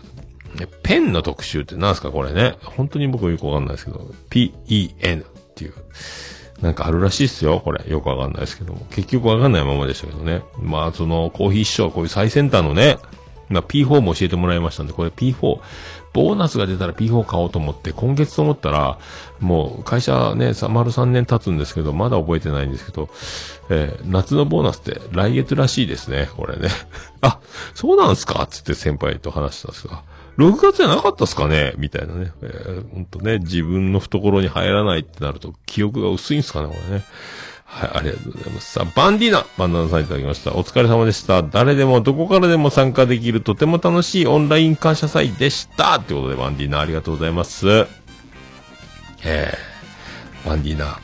[0.85, 2.55] ペンの特集って何すかこれね。
[2.63, 5.75] 本当に僕よくわかんないですけど、P-E-N っていう。
[6.63, 7.85] なんかあるらしいっすよ、これ。
[7.89, 8.87] よくわかんないですけども。
[8.91, 10.43] 結局わかんないままでしたけどね。
[10.61, 12.99] まあ、その、コーヒー師匠はこういう最先端のね、
[13.49, 15.59] まあ、P4 も教えてもらいましたんで、これ P4、
[16.15, 18.99] ボーナスが出たら P4 買おうと思って、今月と思ったら、
[19.41, 23.09] もう会社ね、丸3年経つんですけど、まだ覚えてないんですけど、
[23.69, 26.69] えー夏のボーナスって来月らしいですね、これね。
[27.23, 27.41] あ、
[27.75, 28.47] そうなんすか？
[28.49, 30.03] つって先輩と話したんですが。
[30.39, 31.75] 6月じゃなかったっすかね？
[31.77, 32.33] みたいなね。
[32.43, 37.05] えー、ほんとね、自分の懐に入らないってなると、記憶が薄いんすかねこれね。
[37.65, 38.73] はい、ありがとうございます。
[38.73, 40.53] さあ、バンディーナバンダナさんいただきました。
[40.53, 41.43] お疲れ様でした。
[41.43, 45.97] 誰でもどこからでも参加できるとても楽しいオンライン感謝祭でした。
[45.97, 47.67] ってことで、バンディーナありがとうございます。
[49.25, 50.99] えー、バンディーナ、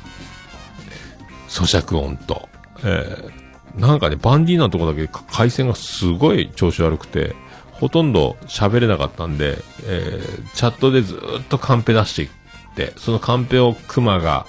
[1.48, 2.50] 咀嚼音と、
[2.84, 7.34] えー、なんかね、バンディーナのとこだけ回線がすごい調子悪くて、
[7.80, 12.28] ほとんど喋れなかったんで、えー、チャットでずっとカンペ出していっ
[12.74, 14.46] て、そのカンペをクマが、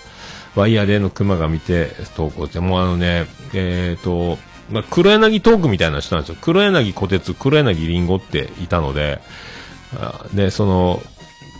[0.55, 4.37] ワイヤーでのクマが見て投稿して、もうあのね、えっ、と、
[4.71, 6.37] まあ、黒柳トークみたいな人なんですよ。
[6.41, 9.19] 黒柳小鉄、黒柳りんごっていたので、
[9.95, 11.01] あで、その、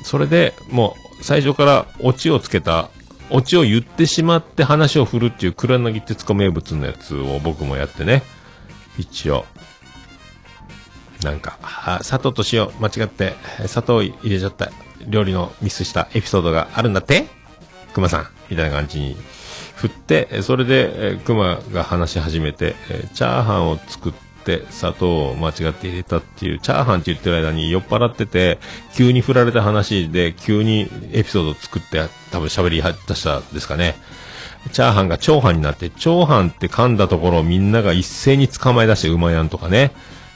[0.04, 2.90] それでもう最初からオチをつけた、
[3.30, 8.24] オチを言ってしまって話を振るっていう黒柳徹子名物のやつを僕もやってね。
[8.98, 9.46] 一応。
[11.24, 11.58] なんか、
[12.02, 13.34] 砂糖と塩間違って
[13.66, 14.72] 砂糖入れちゃった
[15.08, 17.28] 料理のミスしたエピソードがあるんだって？
[17.94, 19.18] 熊さんみたいな感じに
[19.76, 22.76] 振って、それで、熊が話し始めて、
[23.14, 24.14] チャーハンを作っ
[24.44, 28.60] て砂糖を間違って入れたっていう、チャーハンって言ってる間に酔っ払ってて、
[28.94, 32.02] 急に振られた話で、急にエピソードを作って、
[32.32, 33.96] 多分喋り出したんですかね。
[34.74, 39.92] チャーハンが長飯になって、長飯って噛んだところをみんなが一斉に捕まえ出して、馬やんとかね。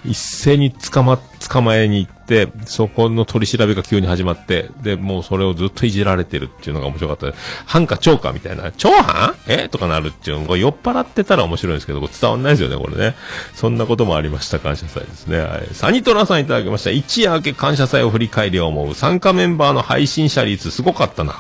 [0.06, 7.64] 一斉に捕ま、捕まえに行って、そこの取り調べが急に始まって、で、もうそれをずっといじられてるっていうのが面白かったです。
[7.66, 9.70] 半か長かみたいな、長飯え？
[9.70, 13.16] とかなるっていうのが酔っ払ってたら面白いんですけど、伝わんないですよね、これね。
[13.54, 15.40] そんなこともありました、感謝祭ですね。
[15.40, 15.68] はい。
[15.72, 16.90] サニトラさんいただきました。
[16.90, 18.94] 一夜明け感謝祭を振り返り思う。
[18.94, 21.36] 参加メンバーの配信者率すごかったな。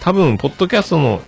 [0.00, 1.20] 多分、ポッドキャストの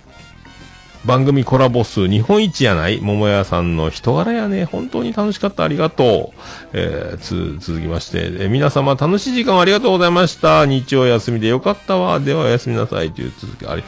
[1.05, 4.65] 番組コラボ数日本一やない桃屋さんの人柄やね。
[4.65, 5.63] 本当に楽しかった。
[5.63, 6.37] ありがとう。
[6.73, 10.65] えー、つ、続きまして、えー皆様楽しい時間ありがとうございました。
[10.65, 12.19] 日曜休みでよかったわ。
[12.19, 13.11] ではおやすみなさい。
[13.11, 13.83] という続き、あれ、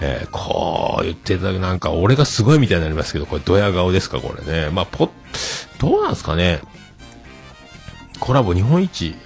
[0.00, 4.70] えー、こう言っていただくなんか俺がすごいみたいになりますけど、これドヤ顔ですか、これね。
[4.70, 5.10] まあ、ポ
[5.80, 6.60] どうなんすかね。
[8.20, 9.16] コラボ日本一。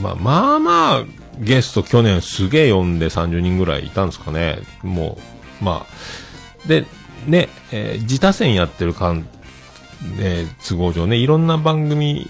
[0.00, 1.04] まあ、まあまあ、
[1.38, 4.60] ゲスト去年すげえ呼んで30人ぐらいいたんですかね。
[4.82, 5.18] も
[5.60, 6.21] う、まあ、
[6.66, 6.86] で、
[7.26, 9.26] ね、えー自他戦やってるかん、
[10.20, 12.28] えー都合上ね、いろんな番組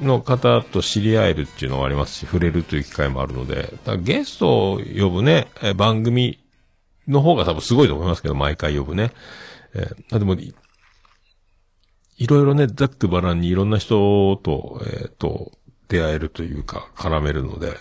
[0.00, 6.38] の方と知り合えるっていうのはありますし、触れるという機会もあるので、だゲストを呼ぶね、え番組
[7.08, 9.12] の方が多分すごいと思いますけど、毎回呼ぶね。
[9.74, 10.54] えーあでも、い
[12.18, 15.50] いろいろね、ざっくばらんにいろんな人と、えっ、と、
[15.88, 17.76] 出会えるというか、絡めるので、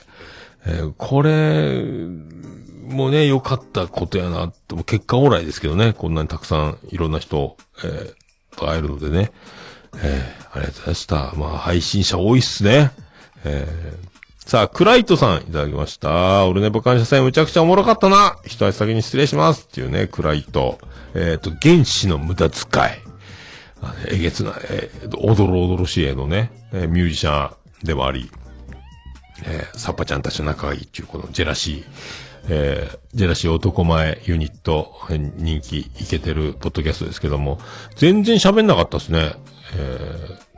[0.66, 1.84] えーこれ、
[2.92, 8.14] もうね、良かったことやな、も結果オーライですけどね、こんなにたくさんいろんな人、えー
[8.58, 9.32] と会えるのでね。
[9.98, 11.34] えーありがとうございました。
[11.38, 12.92] まあ、配信者多いっすね。
[13.46, 14.12] えー
[14.46, 16.46] さあ、クライトさんいただきました。
[16.48, 18.38] 俺ね、ボ感謝祭むちゃくちゃおもろかったな。
[18.44, 19.68] 一足先に失礼します。
[19.70, 20.80] っていうね、クライト。
[21.14, 23.12] えっ、と、原始の無駄遣い。
[24.10, 27.54] えげつな、えー、おどろおどろしい絵のね、えーミュージシャ
[27.84, 28.30] ンでもあり、
[29.46, 31.86] えーサッパちゃんたちと仲がいいっていう、このジェラシー、
[32.48, 37.60] えージェラシー男前ユニット、人気いけてるポッドキャストですけども、
[37.98, 39.34] 全然喋んなかったですね。
[39.76, 40.52] えー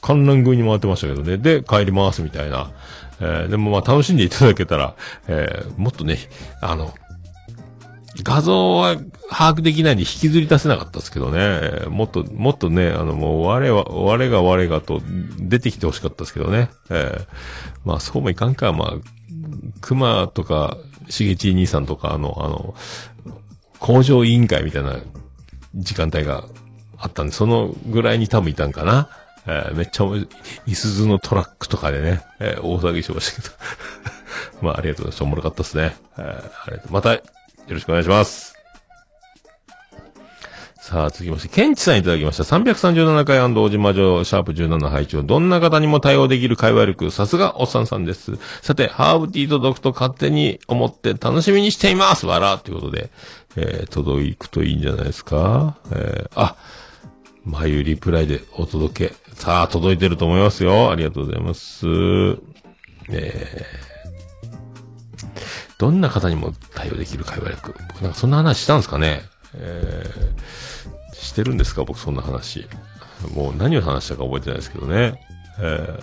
[0.00, 1.38] 観覧食いに回ってましたけどね。
[1.38, 2.70] で、帰りますみたいな。
[3.20, 4.94] えーでもまあ楽しんでいただけたら、
[5.26, 6.18] えーもっとね、
[6.62, 6.94] あの、
[8.22, 8.96] 画像は
[9.28, 11.86] 把握できないんで引きずり出せなかったですけどね。
[11.88, 15.02] もっと、もっとね、あのもう我は、我が我がと
[15.38, 16.70] 出てきてほしかったですけどね。
[16.90, 17.26] えー
[17.84, 18.72] まあそうもいかんか。
[18.72, 18.92] まあ、
[19.80, 20.76] 熊とか、
[21.08, 22.74] しげち兄さんとか、あの、あの、
[23.78, 24.96] 工場委員会みたいな
[25.74, 26.44] 時間帯が
[26.98, 29.08] あったんで、そのぐらいに多分いたんかな。
[29.46, 30.04] えーめっちゃ、
[30.66, 33.54] いすずのトラックとかでね、えー大騒ぎしましたけど。
[34.60, 35.24] まあ、ありがとうございました。
[35.24, 35.96] おもろかったですね。
[36.18, 36.92] えーありがとう。
[36.92, 37.22] また、よ
[37.68, 38.47] ろしくお願いします。
[40.88, 42.44] さあ、続きまして、ケンチさんいただきました。
[42.44, 48.38] 337回大島城、シャープ17配置をどんな方にも対応できる会話力、さすがおっさんさんです。
[48.62, 53.10] さて、ハーブティー届くと勝手に思って楽しみにしていますわらということで、
[53.56, 56.56] えー、届くといいんじゃないですかえー、あ、
[57.44, 59.14] 眉リプライでお届け。
[59.34, 60.90] さあ、届いてると思いますよ。
[60.90, 61.86] ありがとうございます。
[63.10, 64.54] えー、
[65.76, 67.74] どんな方にも対応できる会話力。
[67.88, 69.20] 僕なんかそんな話したんですかね
[69.54, 71.84] えー、してるんですか？
[71.84, 72.66] 僕そんな話。
[73.34, 75.20] もう何を話したか覚えてないですけどね。
[75.60, 76.00] え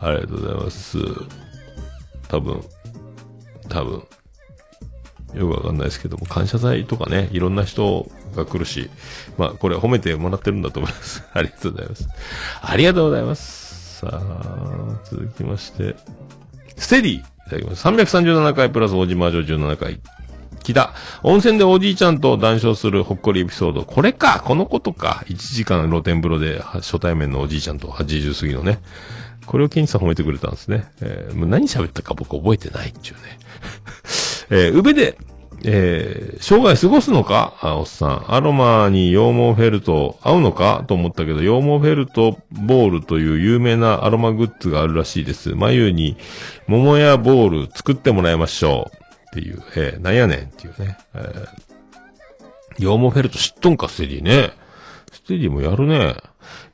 [0.00, 0.98] ー、ありがとうございます。
[2.28, 2.62] 多分、
[3.68, 4.02] 多分、
[5.34, 8.06] よくわかんないですけども、感謝祭とかね、いろんな人
[8.36, 8.90] が来るし、
[9.38, 11.22] まあ、これ褒めてもらってるんだと思います。
[11.32, 12.08] ありがとうございます。
[12.62, 13.98] ありがとうございます。
[14.00, 15.94] さあ、続きまして、
[16.76, 17.86] ステディいただきます。
[17.86, 20.00] 337回プラス大島城17回。
[20.72, 20.92] 北。
[21.22, 23.84] 温泉でおじいちゃんと談笑するほっこりエピソード。
[23.84, 28.78] これかこのことか !1 時間露天風呂で初対面のおじいちゃんと80過ぎのね。
[29.46, 30.84] これをケンチさん褒めてくれたんですね。
[31.00, 33.20] えーもう何喋ったか僕覚えてないっていうね。
[34.50, 35.16] えー、宇部で、
[35.64, 37.54] えー、生涯過ごすのか？
[37.60, 38.34] あ、おっさん。
[38.34, 45.54] アロマに羊毛フェルト合うのかと思ったけど、羊毛フェルトボールという有名なアロマグッズがあるらしいです。
[45.54, 46.16] 眉に
[46.66, 48.99] 桃やボール作ってもらいましょう。
[49.30, 50.98] っていう、えー、なんやねんっていうね。
[51.14, 51.48] えー、
[52.78, 54.52] 羊毛フェルト知っとんか、ステディね。
[55.12, 56.16] ステディもやるね。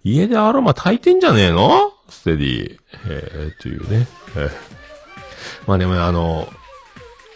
[0.05, 1.93] 家でアロマ炊いてんじゃねえの？
[2.09, 2.78] ステディ。
[3.09, 4.07] えー、というね。
[4.37, 4.51] えー、
[5.66, 6.49] まあでもね、あの、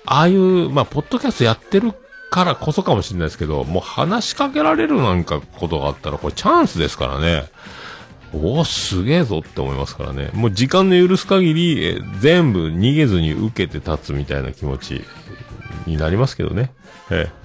[0.07, 1.93] ああいう、まあ、ポッドキャストやってる
[2.31, 7.45] からこそかもしれないですけど、もう話しかけられるなんかことがあったら、これチャンスですからね。
[8.33, 10.31] おお、すげえぞって思いますからね。
[10.35, 15.03] もう時間の許す限り、え全部逃げずに受けて立つみたいな気持ち
[15.87, 16.73] になりますけどね。
[17.11, 17.41] ええ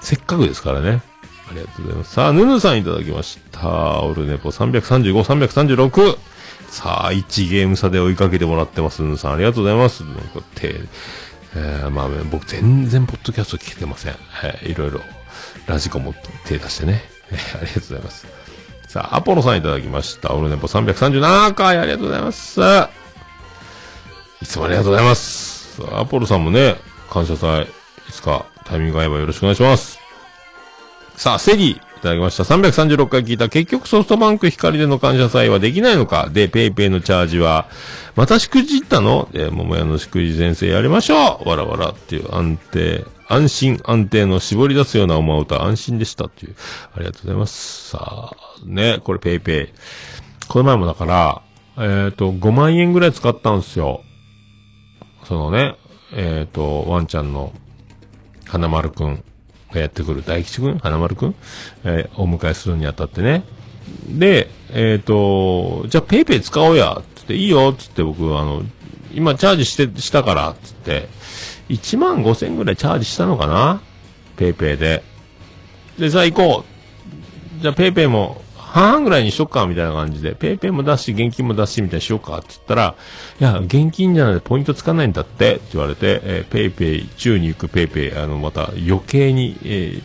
[0.00, 1.02] せっかくですからね。
[1.50, 2.12] ありがとうございます。
[2.12, 4.02] さあ、ヌヌさんいただきました。
[4.02, 6.18] オルネポ335、336。
[6.68, 9.02] さあ、1ゲーム差で追いかけてもらってます。
[9.02, 10.04] ヌヌさん、ありがとうございます。
[10.04, 10.74] なんか手、
[11.56, 14.14] えー、まあ、僕全然ポッドキャスト聞けてません。
[14.42, 15.00] えーいろいろ、
[15.66, 17.02] ラジコも手出してね。
[17.30, 18.43] えーありがとうございます。
[18.94, 20.36] さあ、アポロさんいただきました。
[20.36, 22.60] オルネポ337回、ありがとうございます。
[24.40, 25.82] いつもありがとうございます。
[25.82, 26.76] さあアポロさんもね、
[27.10, 29.98] 感謝祭、いつかタイミング合えばよろしくお願いします。
[31.16, 32.44] さあ、セリー、いただきました。
[32.44, 33.48] 336回聞いた。
[33.48, 36.28] 結局ソフトバンク光での感謝祭はできないのか？
[36.30, 37.66] で、 PayPay のチャージは、
[38.14, 39.28] またしくじったの？
[39.32, 46.54] で、桃屋のしくじり先生やりましょうわらわらっていう安定、安心安定の絞り出すような思う歌、安心でしたっていう。
[46.94, 47.88] ありがとうございます。
[47.90, 50.46] さあ、ね、これ PayPay。
[50.46, 51.42] この前もだから、
[51.78, 54.02] えっ、と、5万円ぐらい使ったんですよ。
[55.24, 55.76] そのね、
[56.12, 57.52] えっ、と、ワンちゃんの、
[58.46, 59.24] 花丸くん
[59.78, 61.34] やってくる、大吉くん花丸くん
[61.84, 63.44] えーお迎えするにあたってね。
[64.08, 68.62] で、えっ、と、じゃあ PayPay 使おうや、つって、いいよ、つって僕、あの、
[69.14, 71.08] 今チャージして、したから、つって、
[71.68, 73.80] 1万5千ぐらいチャージしたのかな
[74.36, 75.02] ?PayPay で。
[75.98, 76.64] で、さあ行こ
[77.58, 77.62] う。
[77.62, 78.42] じゃあ PayPay も、
[78.74, 82.94] 半々ぐらいにしよっか、みたいな感じで、 PayPay も出し、現金も出し、みたいにしようか、って言ったら、
[83.40, 90.02] いや、現金じゃないとポイントつかないんだって、って言われて、えー PayPay、宙に行く PayPay、あの、また余計に、えー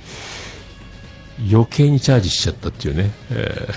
[1.52, 3.12] 余計にチャージしちゃったっていうね。
[3.32, 3.74] えー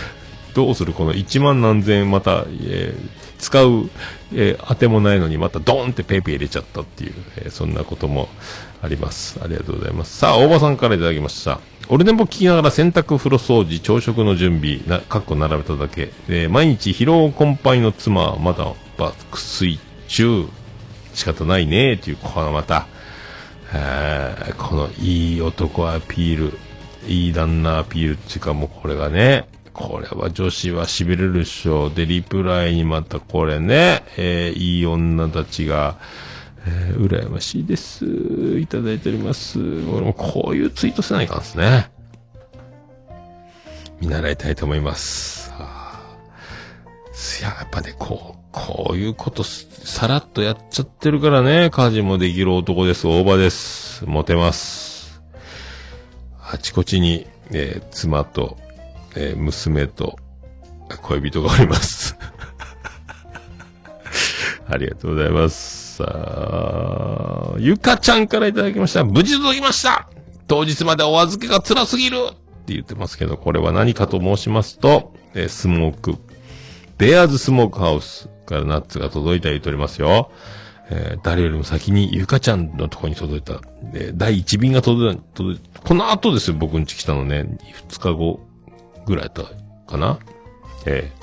[0.54, 3.88] どうするこの1万何千円また、えー使う、
[4.34, 8.28] えー当てもないのにまたドーンって PayPay 入れちゃったっていう、えーそんなことも
[8.82, 9.40] あります。
[9.42, 10.18] ありがとうございます。
[10.18, 11.60] さあ、大場さんからいただきました。
[11.94, 16.10] 俺でも聞きながら洗濯、風呂掃除、朝食の準備、な、かっこ並べただけ。
[16.26, 18.64] えー毎日疲労困憊の妻はまだ
[18.96, 19.78] 爆睡
[20.08, 20.48] 中。
[21.12, 22.86] 仕方ないねっていう、このまた、
[23.74, 26.58] えーこのいい男アピール、
[27.06, 31.90] いい旦那アピールっていうかもうこれがね、これは女子は痺れるでしょ。
[31.90, 35.98] で、リプライにまたこれね、えーいい女たちが、
[36.66, 38.04] えー羨ましいです。
[38.58, 39.58] いただいております。
[39.58, 41.90] 俺もこういうツイートせないかんですね。
[44.00, 45.50] 見習いたいと思います。
[45.52, 46.16] はあ
[47.40, 53.06] いや、やっぱね、こう、こういうことさらっとやっちゃってるからね、家事もできる男です。
[53.06, 54.04] 大場です。
[54.06, 55.22] モテます。
[56.40, 58.56] あちこちに、えー妻と、
[59.16, 60.18] えー娘と、
[61.02, 62.16] 恋人がおります。
[64.68, 65.81] ありがとうございます。
[66.02, 69.04] さあ、ゆかちゃんからいただきました。
[69.04, 70.08] 無事届きました
[70.48, 72.34] 当日までお預けが辛すぎるっ
[72.64, 76.16] て言ってますけど、これは何かと申しますと、えースモーク、
[76.98, 80.30] ベアーズスモークハウスからナッツが届いた言っておりますよ。
[80.90, 83.60] えー誰よりも先にゆかちゃんのとこに届いた、
[83.94, 87.56] えー第1便が届いた、届いこの後ですよ、僕ん家来たのね。
[87.88, 88.40] 2日後
[89.06, 89.46] ぐらいだっ
[89.86, 90.18] たかな
[90.86, 91.22] ええ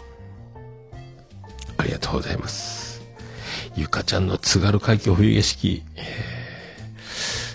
[1.78, 2.89] ありがとうございます。
[3.80, 5.84] ゆかちゃんの津軽海峡冬景色、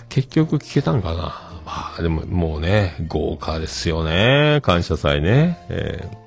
[0.09, 1.61] 結局聞けたんかな？
[1.65, 4.59] まあ、でももうね、豪華ですよね。
[4.63, 5.59] 感謝祭ね。
[5.69, 6.25] えー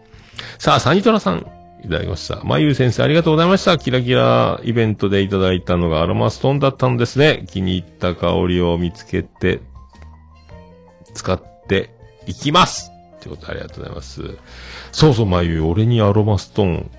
[0.59, 1.47] さあ、サニトラさん、
[1.85, 2.45] いただきました。
[2.45, 3.77] まゆう先生、ありがとうございました。
[3.77, 7.45] キラキライベントでいただいたのがアロマストーンだったんですね。
[7.51, 9.61] 気に入った香りを見つけて、
[11.13, 11.91] 使って
[12.27, 14.23] いきますってことでありがとうございます。
[14.93, 16.91] そうそう、まゆう、俺にアロマストーン、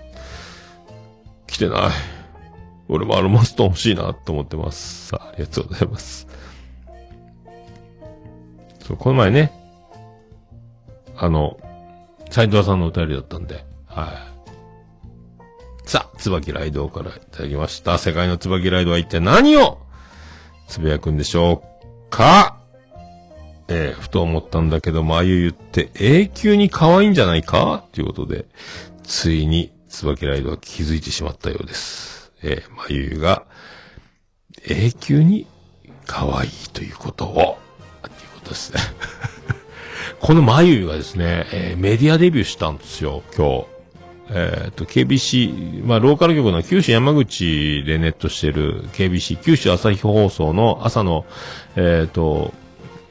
[1.47, 1.89] 来てない。
[2.89, 5.07] 俺もアロマストン欲しいなと思ってます。
[5.07, 6.27] さあ、ありがとうございます。
[8.85, 9.53] そう、この前ね、
[11.15, 11.59] あの、
[12.31, 14.25] 斉藤さんのお便りだったんで、は
[15.85, 15.87] い。
[15.87, 17.97] さあ、椿ライドからいただきました。
[17.97, 19.79] 世界の椿ライドは一体何を
[20.67, 21.63] つぶやくんでしょ
[22.07, 22.57] うか？
[23.67, 27.85] えーふと思ったんだけども、あゆゆって永久に可愛いんじゃないか？
[27.91, 28.45] ということで、
[29.03, 32.18] ついに椿ライドは気づいてしまったようです。
[32.43, 33.45] えーまゆゆが
[34.67, 35.47] 永久に
[36.05, 37.57] 可愛いということを、という
[38.35, 38.79] ことですね。
[40.19, 43.65] このまゆゆがですね、えーメディアデビューしたんですよ、今日。
[44.31, 51.25] えっ、と、KBC、まあ、ローカル局の九州山口でネットしてる KBC、九州朝日放送の朝の、
[51.75, 52.53] えっ、と、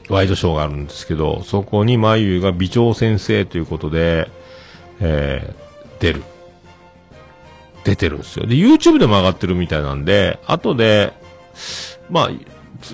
[0.07, 4.29] ワイドショーがあるんですけど、そこにまゆゆが美長先生ということで、
[5.01, 5.69] えー
[5.99, 6.23] 出る。
[7.99, 8.45] てるんですよ。
[8.45, 11.13] で、YouTube でも上がってるみたいなんで、後で、
[12.09, 12.29] まあ、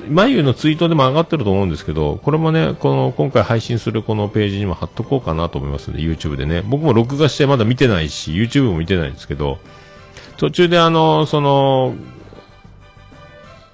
[0.09, 6.63] 眉のツイートでも上がってると思うんですけど、これもね、この、今回配信するこのページにも貼っとこうかなと思いますので、YouTube でね。
[6.65, 9.59] 僕も録画してまだ見てないし、YouTube も見てないんですけど、
[10.37, 11.93] 途中であの、その、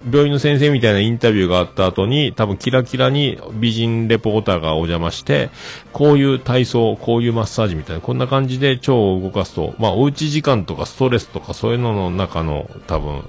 [0.06, 5.50] 病院の先生みたいなインタビューがあった後に、多分キラキラに美人レポーターがお邪魔して、
[5.94, 13.24] こういう体操、こういうマッサージみたいな、こんな感じで腸を動かすと、まあ、おうち時間とかストレスとかそういうのの中の多分、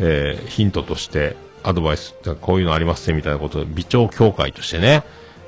[0.00, 5.04] えーヒントとして、アドバイス、こういうのありますね、みたいなことで、美腸協会としてね、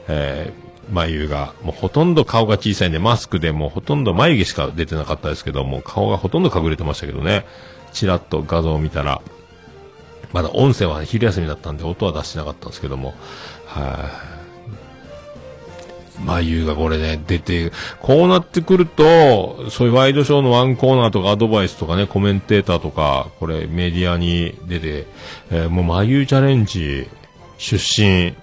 [0.08, 7.46] えー、眉が、もうほとんど顔が小さいんで、マスクでもうほとんど眉毛しか出てなかったですけど、も顔がほとんど隠れてましたけどね、
[7.92, 9.22] チラッと画像を見たら、
[10.32, 13.14] まだ音声は昼休みだったんで音は出してなかったんですけども、
[13.66, 14.10] は
[16.20, 25.06] い、眉がこれね、出て、こうなってくると、そういうワイドショーのワンコーナーとかアドバイスとかね、コメンテーターとか、これメディアに出て、
[25.50, 27.08] えーもう眉チャレンジ、
[27.58, 28.34] 出身、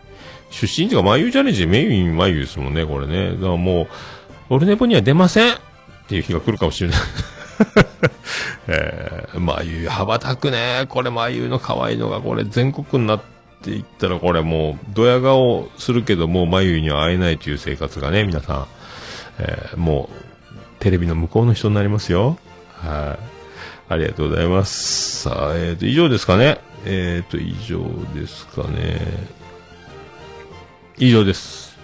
[0.52, 3.32] 出身っていうか眉チャレンジメイン眉ですもんね、これね。
[3.32, 3.88] だからもう、
[4.52, 5.58] オルネポには出ませんっ
[6.08, 7.00] ていう日が来るかもしれない。
[8.68, 10.86] えー、眉羽ばたくね。
[10.90, 13.22] これ眉の可愛いのが、これ全国になっ
[13.62, 18.68] ていったら、これもう、ドヤ顔するけど、もう眉には会えないという生活がね、皆さん、
[19.40, 20.30] えーもう、
[20.80, 22.38] テレビの向こうの人になりますよ。
[22.76, 23.94] はい。
[23.94, 25.22] ありがとうございます。
[25.24, 26.60] さあ、えっ、と、以上ですかね。
[26.86, 27.84] えっ、と、以上
[28.14, 29.00] ですかね。
[30.98, 31.78] 以上です。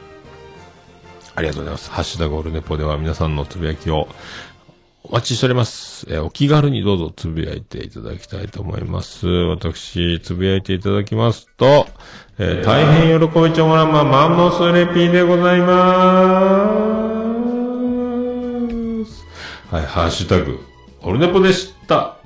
[1.35, 1.91] ありがとうございます。
[1.91, 4.07] ハッシュタグオルネポでは皆さんのつぶやきを
[5.07, 6.07] お待ちしております。
[6.09, 9.27] えーお気軽にどうぞつぶやいていただきたいと思います。
[9.27, 11.85] 私、つぶやいていただきますと、
[12.39, 19.23] えー大変喜びちょもらまマンモスレピーでございまーす
[19.69, 20.59] はい、ハッシュタグ、
[21.03, 22.17] オルネポでした。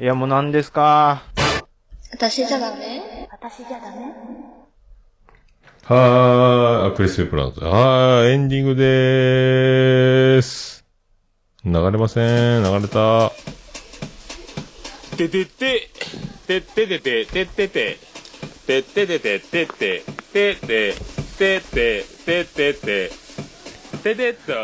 [0.00, 1.22] いや、もう何ですか？
[2.10, 3.28] 私じゃダメ？
[5.84, 7.64] はーい、あ、クリスピープラント。
[7.64, 10.84] はーい、エンディングでーす。
[11.64, 13.30] 流れません、流れた。
[15.16, 15.88] ててて、
[16.48, 17.98] てっててて、てってて、
[18.66, 18.80] て。
[18.80, 19.62] っててて、て。
[19.62, 20.02] って、
[20.32, 20.56] てって、て。
[20.56, 20.96] って、
[21.36, 23.23] てってて、ててっと。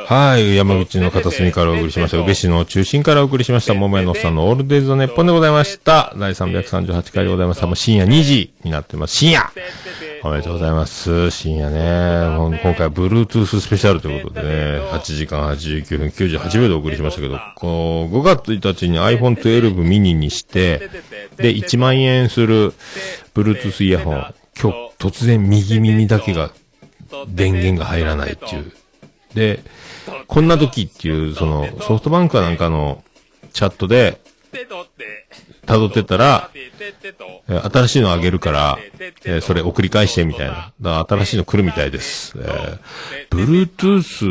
[0.07, 2.19] はい、山口の片隅からお送りしました。
[2.19, 3.74] 宇部市の中心からお送りしました。
[3.74, 6.12] 桃屋のさんのオールデイズ・ザ・ネッポンでございました。
[6.16, 7.65] 第338回でございます。
[7.65, 9.16] もう深夜2時になってます。
[9.16, 9.51] 深夜
[10.23, 11.31] おめでとうございます。
[11.31, 11.78] 深夜ね。
[12.62, 14.51] 今回は Bluetooth スペシャルということでね、
[14.93, 20.90] 8時間89分98秒でお送りしましたけど、こう5月1日に iPhone 12 mini にして、
[21.36, 22.74] で、1万円する
[23.35, 24.35] Bluetooth イヤホン。
[24.61, 26.51] 今日突然右耳だけが
[27.28, 28.73] 電源が入らないっていう。
[29.35, 29.61] で、
[30.27, 33.05] こんな時っていう、その、ソフトバンクかなんかの
[33.52, 34.20] チャットで
[35.66, 36.51] 辿ってたら、
[37.47, 38.78] 新しいのあげるから、
[39.24, 40.73] えーそれ送り返してみたいな。
[40.81, 42.35] だから新しいの来るみたいです。
[42.39, 44.28] えー、Bluetooth、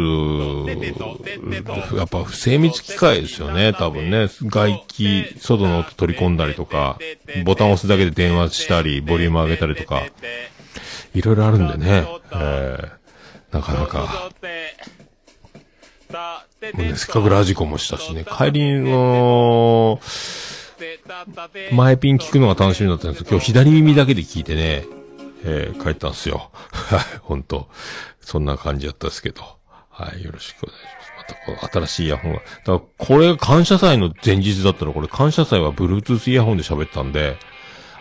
[1.97, 4.27] やっぱ不精密機械ですよね、多分ね。
[4.43, 6.97] 外気、外の音取り込んだりとか、
[7.45, 10.03] ボタン押すだけで電話したり、ボリューム上げたりとか、
[11.13, 12.05] いろいろあるんでね。
[12.33, 12.98] えー
[13.51, 13.99] なかなか。
[13.99, 14.05] も
[16.73, 19.99] うね、せっかくラジコンもしたしね、帰りの、
[21.71, 24.85] 前ピン聞くのが楽しみだったんですけど、今日左耳だけで聞いてね、
[25.43, 26.51] えー帰ったんですよ。
[26.71, 27.69] はい、本当
[28.21, 29.59] そんな感じだったですけど。
[29.89, 31.11] はい、よろしくお願いします。
[31.17, 31.33] また、
[31.69, 32.39] この新しいイヤホンが。
[32.39, 37.37] だから、これが感謝祭の前日だったら、これ感謝祭は Bluetooth イヤホンで喋ったんで、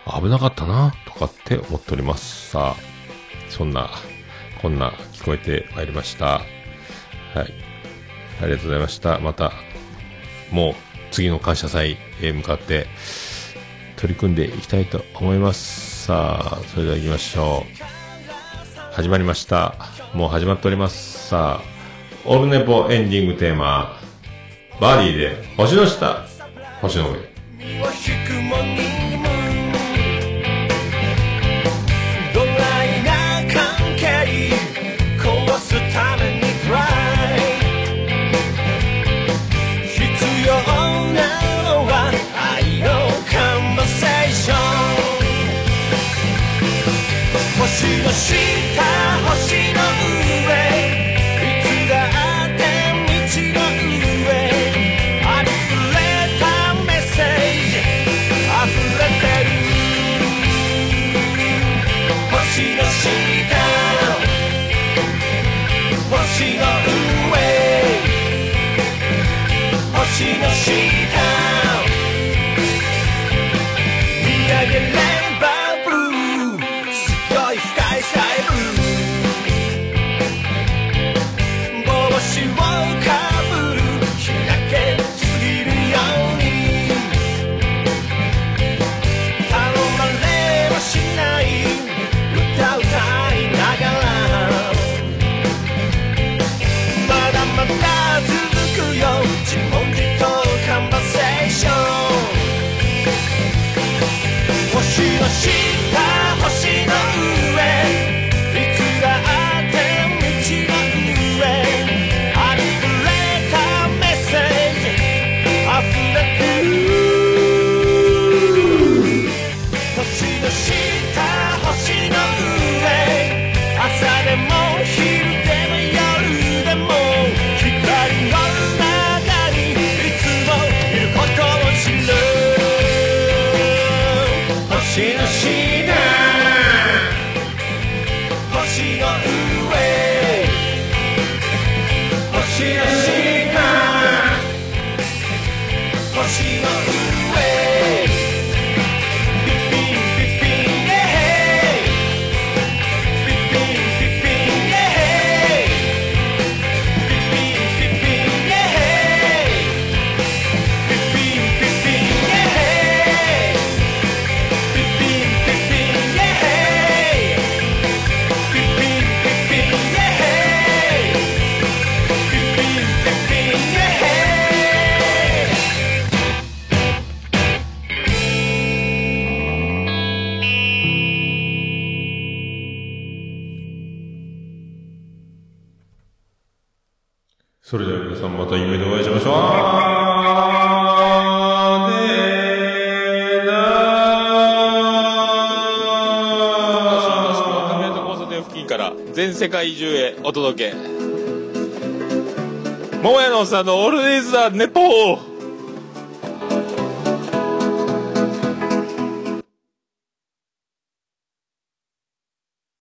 [0.07, 2.51] 危なかったな、とかって思っております。
[2.51, 2.83] さあ、
[3.51, 3.91] そんな、
[4.63, 6.27] こんな聞こえてまいりました。
[6.27, 6.43] はい。
[8.41, 9.19] ありがとうございました。
[9.19, 9.53] また、
[10.51, 10.75] もう
[11.11, 12.87] 次の感謝祭へ向かって
[13.97, 16.07] 取り組んでいきたいと思います。
[16.07, 17.67] さあ、それでは行きましょ
[18.91, 18.95] う。
[18.95, 19.75] 始まりました。
[20.15, 21.29] もう始まっております。
[21.29, 21.63] さあ、
[22.25, 23.99] オールネポエンディングテーマ、
[24.81, 26.27] バーディーで星の下、
[26.81, 27.19] 星の上。